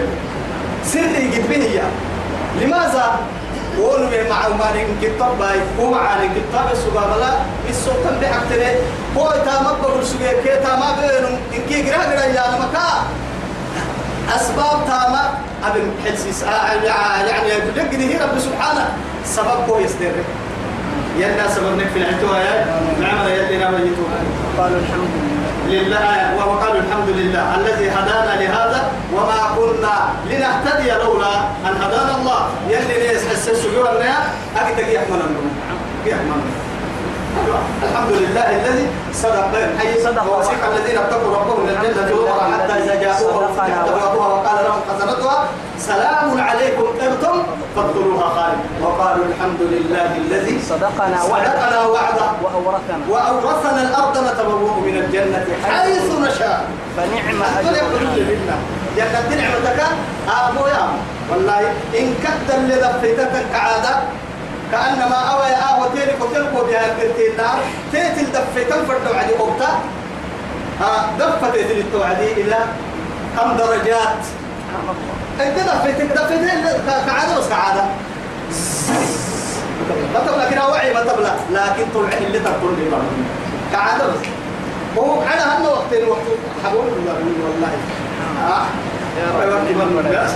سري 0.85 1.27
قد 1.33 1.49
به 1.49 1.55
هي 1.55 1.81
لماذا؟ 2.61 3.19
ونم 3.79 4.11
مع 4.29 4.47
ماني 4.47 4.85
كتاب 5.01 5.37
باي 5.39 5.59
هو 5.79 5.91
معاني 5.91 6.27
كتاب 6.27 6.71
السباب 6.71 7.19
لا 7.19 7.31
السلطة 7.69 8.19
بحق 8.21 8.49
تري 8.49 8.75
هو 9.17 9.33
تامام 9.45 9.75
بقول 9.81 10.05
سبيه 10.05 10.31
كي 10.31 10.63
تامام 10.63 10.95
بينهم 11.01 11.37
إن 11.55 11.61
كي 11.69 11.91
قرأ 11.91 12.03
قرأ 12.03 12.25
يا 12.25 12.43
مكا 12.59 12.87
أسباب 14.35 14.85
تاما 14.87 15.33
أبن 15.63 15.91
حلسيس 16.05 16.43
يعني 16.43 17.49
يقول 17.49 18.01
هي 18.01 18.17
رب 18.23 18.39
سبحانه. 18.39 18.85
سبب 19.25 19.69
هو 19.69 19.79
يصدر 19.79 20.11
يلا 21.17 21.47
سبب 21.55 21.77
نك 21.77 21.87
في 21.93 21.99
العتوى 21.99 22.37
يا 22.37 22.65
نعم 23.01 23.27
نام 23.59 23.73
يتوى 23.73 24.07
قالوا 24.57 24.79
الحمد 24.79 25.09
لله. 25.15 25.36
لله 25.67 26.35
وقالوا 26.37 26.81
الحمد 26.81 27.09
لله 27.09 27.55
الذي 27.55 27.89
هدانا 27.89 28.33
لهذا 28.41 28.91
وما 29.13 29.41
كنا 29.57 29.95
لنهتدي 30.29 30.91
لولا 30.91 31.35
أن 31.67 31.73
هدانا 31.81 32.15
الله. 32.17 32.41
يلي 32.69 33.07
نيس 33.07 33.23
السجوع 33.47 33.91
لنا 33.91 34.17
أكيد 34.57 34.87
يحمل 34.87 35.21
يحمل 36.05 36.41
الحمد 37.83 38.11
لله 38.11 38.47
الذي 38.59 38.87
صدق. 39.13 39.51
حي 39.79 39.91
صدق. 40.03 40.25
ووسيق 40.31 40.61
الذين 40.71 40.97
اتقوا 40.97 41.31
ربهم 41.37 41.61
للجنة 41.67 42.07
زمرا 42.09 42.43
حتى 42.53 42.73
إذا 42.83 42.95
جاءوها 42.95 43.47
أبوابها 43.83 44.27
وقال 44.33 44.57
لهم 44.65 44.81
خزنتها. 44.89 45.37
سلام 45.79 46.41
عليكم 46.41 46.85
طبتم 46.99 47.35
فادخلوها 47.75 48.27
خالد. 48.35 48.59
وقالوا 48.83 49.25
الحمد 49.25 49.61
لله 49.73 50.09
الذي 50.17 50.55
صدقنا 50.69 51.17
صدقنا 51.21 51.79
وعده. 51.85 52.27
وأورثنا. 52.43 53.05
وأورثنا 53.09 53.81
الأرض 53.81 54.15
نتبوأ 54.27 54.75
من 54.87 54.95
الجنة 55.03 55.45
حيث 55.69 56.07
نشاء. 56.25 56.59
فنعم 56.97 57.39
أجر 57.59 57.73
يقول 57.77 58.03
لله. 58.15 58.57
جنة 58.97 59.29
نعمتك. 59.41 59.79
أبو 60.27 60.67
يا 60.67 60.83
والله 61.31 61.59
إن 61.99 62.05
كد 62.23 62.47
اللي 62.57 62.75
ذفيتك 62.75 63.33
كعادة 63.53 63.93
كأنما 64.71 65.15
أوى 65.15 65.45
يا 65.51 65.57
أهوى 65.69 65.89
تيري 65.95 66.11
قتلكوا 66.11 66.63
بها 66.67 66.85
القرتين 66.85 67.31
النار 67.31 67.59
تيتل 67.91 68.31
دفيتن 68.31 68.85
فردوا 68.85 69.15
علي 69.15 69.33
قبتا 69.33 69.79
آه 70.81 71.05
دفت 71.19 71.53
تيتل 71.55 71.79
التوعدي 71.79 72.31
إلى 72.33 72.57
كم 73.37 73.57
درجات؟ 73.57 74.21
إنت 75.41 75.59
دفيتك 75.59 76.11
دفيتين 76.17 76.63
كعادة 77.49 77.83
ما 80.13 80.19
تبلا 80.27 80.49
كده 80.51 80.67
وعي 80.69 80.93
ما 80.93 81.01
تبلا 81.01 81.33
لكن 81.51 81.83
طلع 81.93 82.09
اللي 82.17 82.39
تقول 82.39 82.73
لي 82.79 82.89
بقى. 82.89 82.99
كعادة 83.71 84.07
بس. 84.07 84.19
هو 84.97 85.21
على 85.21 85.41
هالنا 85.41 85.69
وقتين 85.69 86.07
وقت 86.07 86.19
حبول 86.65 86.85
والله. 87.43 87.71
آه. 88.47 88.65
بس. 90.25 90.31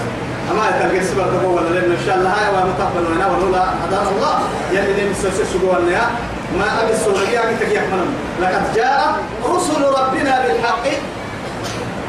أما 0.52 0.70
يتلقى 0.70 0.98
السبب 1.00 1.26
تقول 1.42 1.54
ولا 1.56 1.70
لأن 1.70 1.92
إن 1.92 1.98
شاء 2.06 2.16
الله 2.18 2.30
هاي 2.30 2.48
ومتقبل 2.50 3.14
هنا 3.16 3.28
ولولا 3.28 3.64
هدانا 3.88 4.10
الله 4.10 4.40
يعني 4.74 5.04
نمسس 5.04 5.40
السجوع 5.42 5.78
لنا 5.78 6.02
ما 6.60 6.84
أبي 6.84 6.94
السورية 6.94 7.30
يعني 7.40 7.56
تجيح 7.58 7.84
منهم 7.84 8.14
لقد 8.42 8.74
جاء 8.76 9.16
رسل 9.46 9.82
ربنا 9.84 10.42
بالحق 10.48 10.86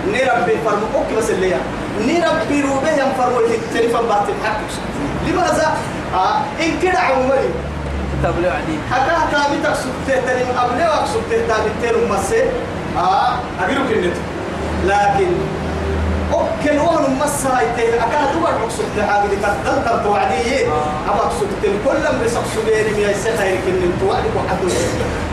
نربي 0.07 0.57
فرموك 0.65 1.07
بس 1.19 1.31
اللي 1.31 1.55
نربي 2.01 2.63
روبهم 2.63 3.13
فرموك 3.19 3.51
التليفون 3.51 4.07
بعد 4.09 4.23
الحق 4.29 4.61
لماذا؟ 5.29 5.77
آه 6.15 6.37
إن 6.63 6.79
كده 6.83 6.99
عمري 6.99 7.49
تبلع 8.23 8.53
عديد 8.53 8.81
حكا 8.91 9.19
تابتك 9.33 9.75
سبته 9.75 10.21
تاني 10.27 10.43
أبلغك 10.43 11.05
سبته 11.15 11.43
تابتين 11.49 12.03
ومسي 12.03 12.43
آه 12.99 13.35
أقولك 13.61 13.93
النت 13.93 14.17
لكن 14.87 15.31
أوكل 16.33 16.79
وهن 16.79 17.19
مسا 17.21 17.61
يتين 17.61 17.95
أكاد 18.01 18.33
دوار 18.33 18.59
مقصود 18.63 18.87
قد 18.99 19.29
دلت 19.65 20.05
توعدي 20.05 20.67
أبا 21.09 21.31
سبتين 21.41 21.75
كل 21.85 22.03
من 22.13 22.25
بسق 22.25 22.45
سبيني 22.55 22.91
ميا 22.97 23.13
سخير 23.13 23.57
كن 23.67 23.93
توعدي 24.01 24.29
وحدو 24.37 24.69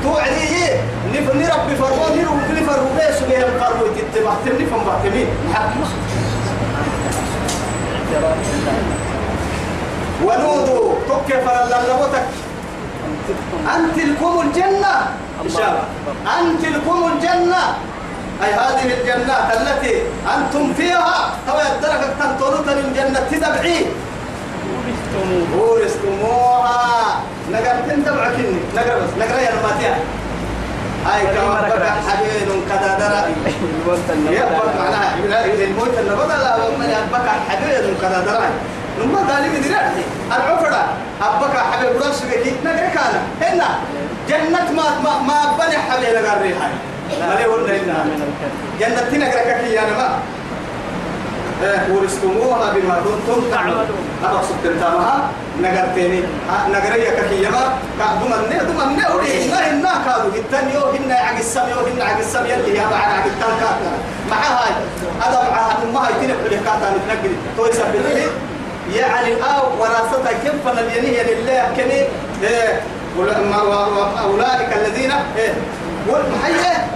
توعدي 0.03 0.45
نف 1.13 1.27
نربي 1.35 1.75
فرمو 1.75 2.05
نربي 2.15 2.61
فرمو 2.67 2.89
بيسو 2.97 3.25
ليه 3.25 3.37
القرو 3.37 3.87
تتبع 3.95 4.33
تمني 4.45 4.65
فم 4.65 4.81
بعتمين 4.87 5.27
حق 5.53 5.69
ونودوا 10.23 10.93
تكفى 11.09 11.55
للبوتك 11.69 12.27
أن 13.75 13.81
تلكم 13.95 14.41
الجنة. 14.41 14.95
إشارة 15.45 15.83
أن 16.39 16.45
تلكم 16.61 17.11
الجنة. 17.13 17.63
أي 18.43 18.53
هذه 18.53 18.93
الجنات 18.93 19.47
التي 19.57 20.01
أنتم 20.37 20.73
فيها 20.73 21.33
تو 21.47 21.53
يدرك 21.59 22.03
تنطرون 22.19 22.67
من 22.67 22.93
جنة 22.95 23.19
تدبعي 23.31 23.85
ورثتموه 24.71 25.71
ورثتموها 25.71 27.21
نقر 27.51 27.75
تنتبعكني 27.89 28.59
نقر 28.75 28.99
بس. 28.99 29.11
نقر 29.19 29.39
يا 29.39 29.51
نماتيا 29.55 29.95
هاي 31.05 31.21
كما 31.27 31.61
بقى 31.61 31.91
حبيب 32.07 32.49
كذا 32.69 32.97
درا. 32.99 33.21
النبض 34.09 34.69
معناها 34.79 35.15
الموت 35.63 35.93
النبض 35.99 36.31
لا 36.31 36.57
من 36.79 36.89
يبقى 36.89 37.31
حبيب 37.49 37.95
كذا 38.01 38.19
درا. 38.25 38.49
نما 38.99 39.19
ذلك 39.19 39.51
رأي 39.71 40.03
العفرة. 40.37 40.83
أبقى 41.21 41.63
حبيب 41.71 42.01
رأس 42.01 42.21
بيكي 42.21 42.55
نقر 42.65 42.75
كان 42.95 43.13
هنا 43.41 43.79
جنة 44.29 44.71
ما 44.71 44.83
ما 45.03 45.19
ما 45.27 45.57
بني 45.59 45.77
حبيب 45.77 46.15
نقر 46.25 46.88
هاي 47.11 47.37
ليه 47.37 47.47
ولا 47.47 47.75
الكذب 47.75 47.87
جنة 48.79 49.01
تنقر 49.11 49.61
كي 49.61 49.79
أنا 49.79 49.97
ما 49.97 50.19
إيه 51.63 51.93
ورثتموها 51.93 52.73
بما 52.73 52.95
كنتم 53.05 53.51
تعملون. 53.51 53.85
أبقى 54.23 54.43
سبتنتامها 54.43 55.29
نقرتيني. 55.61 56.23
نقرية 56.71 57.09
ككيما 57.09 57.77
كعدوما 57.99 58.35
النه 58.35 58.63
دوما 58.63 58.83
النه 58.83 59.15
ودي 59.15 59.45
إنه 59.45 59.69
إنه 59.69 59.89
كادو 60.05 60.29
جدا 60.35 60.59
يو 60.73 60.81
هنا 60.81 61.15
عق 61.15 61.37
السم 61.37 61.69
يو 61.69 61.79
هنا 61.79 62.05
عق 62.05 62.17
السم 62.17 62.45
يلي 62.45 62.77
يا 62.77 62.83
بعد 62.91 63.11
عق 63.11 63.25
التلكات 63.25 63.77
مع 64.31 64.37
هاي. 64.37 64.71
هذا 65.21 65.39
مع 65.51 65.91
ما 65.93 66.07
هاي 66.07 66.13
تنقل 66.13 66.45
اللي 66.45 66.57
كاتا 66.57 66.93
نتنقل 66.95 67.35
توي 67.57 67.71
سبتني 67.71 68.25
يعني 68.95 69.33
أو 69.33 69.81
وراثتها 69.81 70.31
كيف؟ 70.43 70.53
فنلينيه 70.65 71.23
لله 71.23 71.73
كني. 71.77 72.01
إيه. 72.49 72.81
وأولئك 73.17 74.73
الذين 74.73 75.11
إيه. 75.37 75.53
والمحيي 76.07 76.55
إيه 76.55 76.87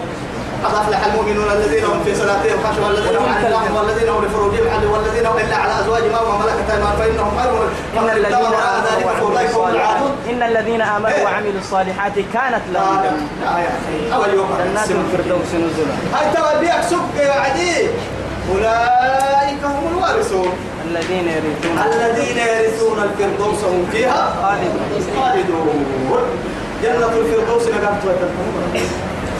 قد 0.63 0.73
أفلح 0.75 1.05
المؤمنون 1.05 1.51
الذين 1.51 1.85
هم 1.85 2.03
في 2.05 2.15
صلاتهم 2.15 2.57
خشوع 2.63 2.87
والذين 2.87 3.15
هم 3.17 3.29
عن 3.29 3.45
اللغو 3.45 3.79
والذين 3.79 4.09
هم 4.09 4.25
لفروجهم 4.25 4.69
حل 4.69 4.85
والذين 4.85 5.25
هم 5.25 5.37
إلا 5.37 5.55
على 5.55 5.79
أزواجهم 5.79 6.15
أو 6.15 6.31
ما 6.31 6.37
ملكت 6.37 6.69
أيمانهم 6.71 6.97
فإنهم 6.97 7.37
غير 7.37 7.53
إن 7.97 8.09
الذين 8.09 8.41
آمنوا 8.51 9.05
وعملوا 9.05 9.49
الصالحات 9.49 10.01
إن 10.29 10.43
الذين 10.43 10.81
آمنوا 10.81 11.09
إيه. 11.09 11.23
وعملوا 11.23 11.59
الصالحات 11.59 12.13
كانت 12.33 12.61
لهم 12.73 13.01
جنات 13.01 14.13
أول 14.13 14.33
يوم 14.33 14.49
جنات 14.65 14.91
الفردوس 14.91 15.47
نزلا 15.47 15.95
هاي 16.13 16.33
ترى 16.33 16.81
سك 16.89 17.29
وعدي 17.29 17.87
أولئك 18.51 19.63
هم 19.63 19.97
الوارثون 19.97 20.53
الذين 20.91 21.27
يرثون 21.27 21.93
الذين 21.93 22.37
يرثون 22.37 23.03
الفردوس 23.03 23.63
هم 23.63 23.85
فيها 23.91 24.33
خالدون 24.41 25.07
خالدون 25.21 25.85
جنة 26.83 27.05
الفردوس 27.05 27.67
نقمت 27.67 28.17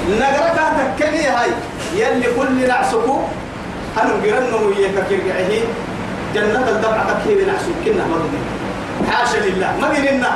نقرأ 0.10 0.50
تكني 0.98 1.28
هاي. 1.28 1.50
يلي 1.96 2.28
كل 2.38 2.68
نعسكو 2.68 3.16
هنو 3.98 4.14
قرنو 4.24 4.58
وياك 4.68 4.98
كرقعه 5.10 5.52
جنة 6.36 6.66
الدمع 6.70 7.04
تكيب 7.10 7.38
نعسك 7.48 7.78
كنا 7.86 8.04
مرضي 8.12 8.40
حاشا 9.12 9.38
لله 9.38 9.72
ما 9.82 9.88
قلنا. 9.88 10.32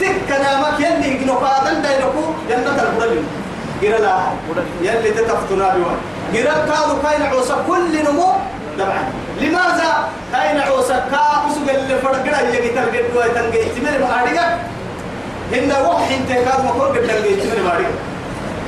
تكنا 0.00 0.60
ما 0.60 0.68
يلي 0.78 1.08
يقنو 1.14 1.34
قادن 1.34 1.82
دينكو 1.82 2.24
جنة 2.48 2.78
البرلم 2.82 3.26
قرأ 3.82 3.98
لا 3.98 4.14
يلي 4.82 5.10
تتفتنا 5.10 5.68
بوان 5.74 5.98
قرأ 6.34 6.54
كادو 6.68 6.94
كاين 7.02 7.22
عوسى 7.22 7.54
كل 7.68 7.92
نمو 8.06 8.28
دمعا 8.78 9.04
لماذا 9.40 9.90
كاين 10.32 10.60
عوسى؟ 10.60 10.96
كاوسو 11.10 11.60
اللي 11.68 11.98
فرقنا 12.02 12.40
يجي 12.48 12.68
تلقى 12.68 13.02
دواء 13.12 13.28
تنقى 13.28 13.58
احتمال 13.66 14.00
مهاريك 14.00 14.38
هن 15.52 15.70
وحي 15.86 16.16
انت 16.16 16.28
كاد 16.28 16.64
مكور 16.64 16.88
قد 16.88 17.02
تنقى 17.08 17.34
احتمال 17.34 17.64
مهاريك 17.64 17.92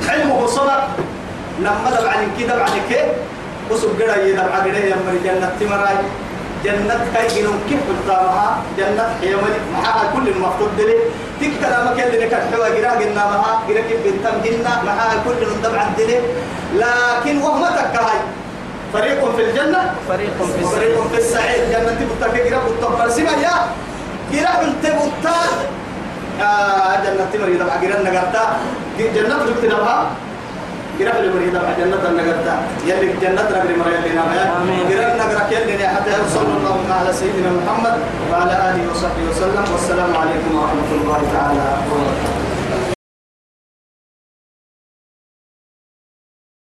علمه 0.09 0.47
صدق 0.47 0.83
لما 1.59 1.89
دبع 1.99 2.09
عن 2.11 2.27
كده 2.39 2.53
عن 2.63 2.79
كده 2.89 3.05
وسب 3.71 4.01
قرا 4.01 4.15
يدبع 4.15 4.43
قرا 4.65 4.77
يا 4.77 4.95
مري 5.07 5.19
جنة 5.23 5.51
تمرأي. 5.59 5.95
جنة 6.63 6.95
كاي 7.13 7.27
جنون 7.27 7.59
كيف 7.69 7.79
قدامها 7.89 8.57
جنة 8.77 9.05
هي 9.21 9.35
مري 9.35 9.59
معها 9.73 10.03
كل 10.15 10.27
المفروض 10.27 10.69
دلي 10.77 10.95
تكتر 11.41 11.69
ما 11.85 11.93
كان 11.97 12.11
لك 12.11 12.33
حوا 12.53 12.65
قرا 12.65 12.91
قلنا 12.99 13.23
معها. 13.25 13.53
قرا 13.67 13.81
كيف 13.89 13.99
بنتم 14.05 14.35
جنة 14.45 14.71
معها 14.85 15.13
كل 15.25 15.39
من 15.47 15.61
دبع 15.63 15.83
دلي 15.97 16.17
لكن 16.75 17.41
وهم 17.41 17.65
تكهاي 17.65 18.19
فريق 18.93 19.35
في 19.35 19.41
الجنة؟ 19.43 19.91
فريق 20.09 20.33
في 20.37 20.61
السعير 20.63 20.71
فريق 20.95 21.07
في 21.11 21.17
السعيد. 21.17 21.61
جنة 21.71 21.97
بتاك 22.17 22.35
قرا 22.47 22.59
بتوكل 22.67 23.11
سما 23.11 23.31
يا. 23.31 23.55
انت 24.33 24.83
بتا 24.85 25.35
آه 26.41 26.95
جنة 27.05 27.25
تمري 27.33 27.53
دبع 27.53 27.73
قرا 27.73 28.01
نغرتا 28.03 28.43
جنة 28.97 29.45
جبت 29.47 29.65
دبها 29.65 30.07
قرا 30.99 31.19
اللي 31.19 31.33
مريضة 31.35 31.59
مع 31.59 31.71
جنة 31.79 32.09
النجرة 32.09 32.61
يلي 32.85 33.13
جنة 33.21 33.41
نجري 33.41 33.75
مريض 33.81 34.03
لنا 34.11 34.23
آمين. 34.61 34.85
قرا 34.89 35.07
النجرة 35.13 35.47
يلي 35.51 35.87
حتى 35.87 36.09
يوصل 36.09 36.45
الله 36.57 36.77
على 36.99 37.13
سيدنا 37.13 37.49
محمد 37.59 37.95
وعلى 38.31 38.53
آله 38.69 38.91
وصحبه 38.91 39.23
وسلم. 39.29 39.65
والسلام 39.73 40.11
عليكم 40.21 40.51
ورحمة 40.57 40.89
الله 41.01 41.21
تعالى 41.33 41.67
وبركاته. 41.89 42.52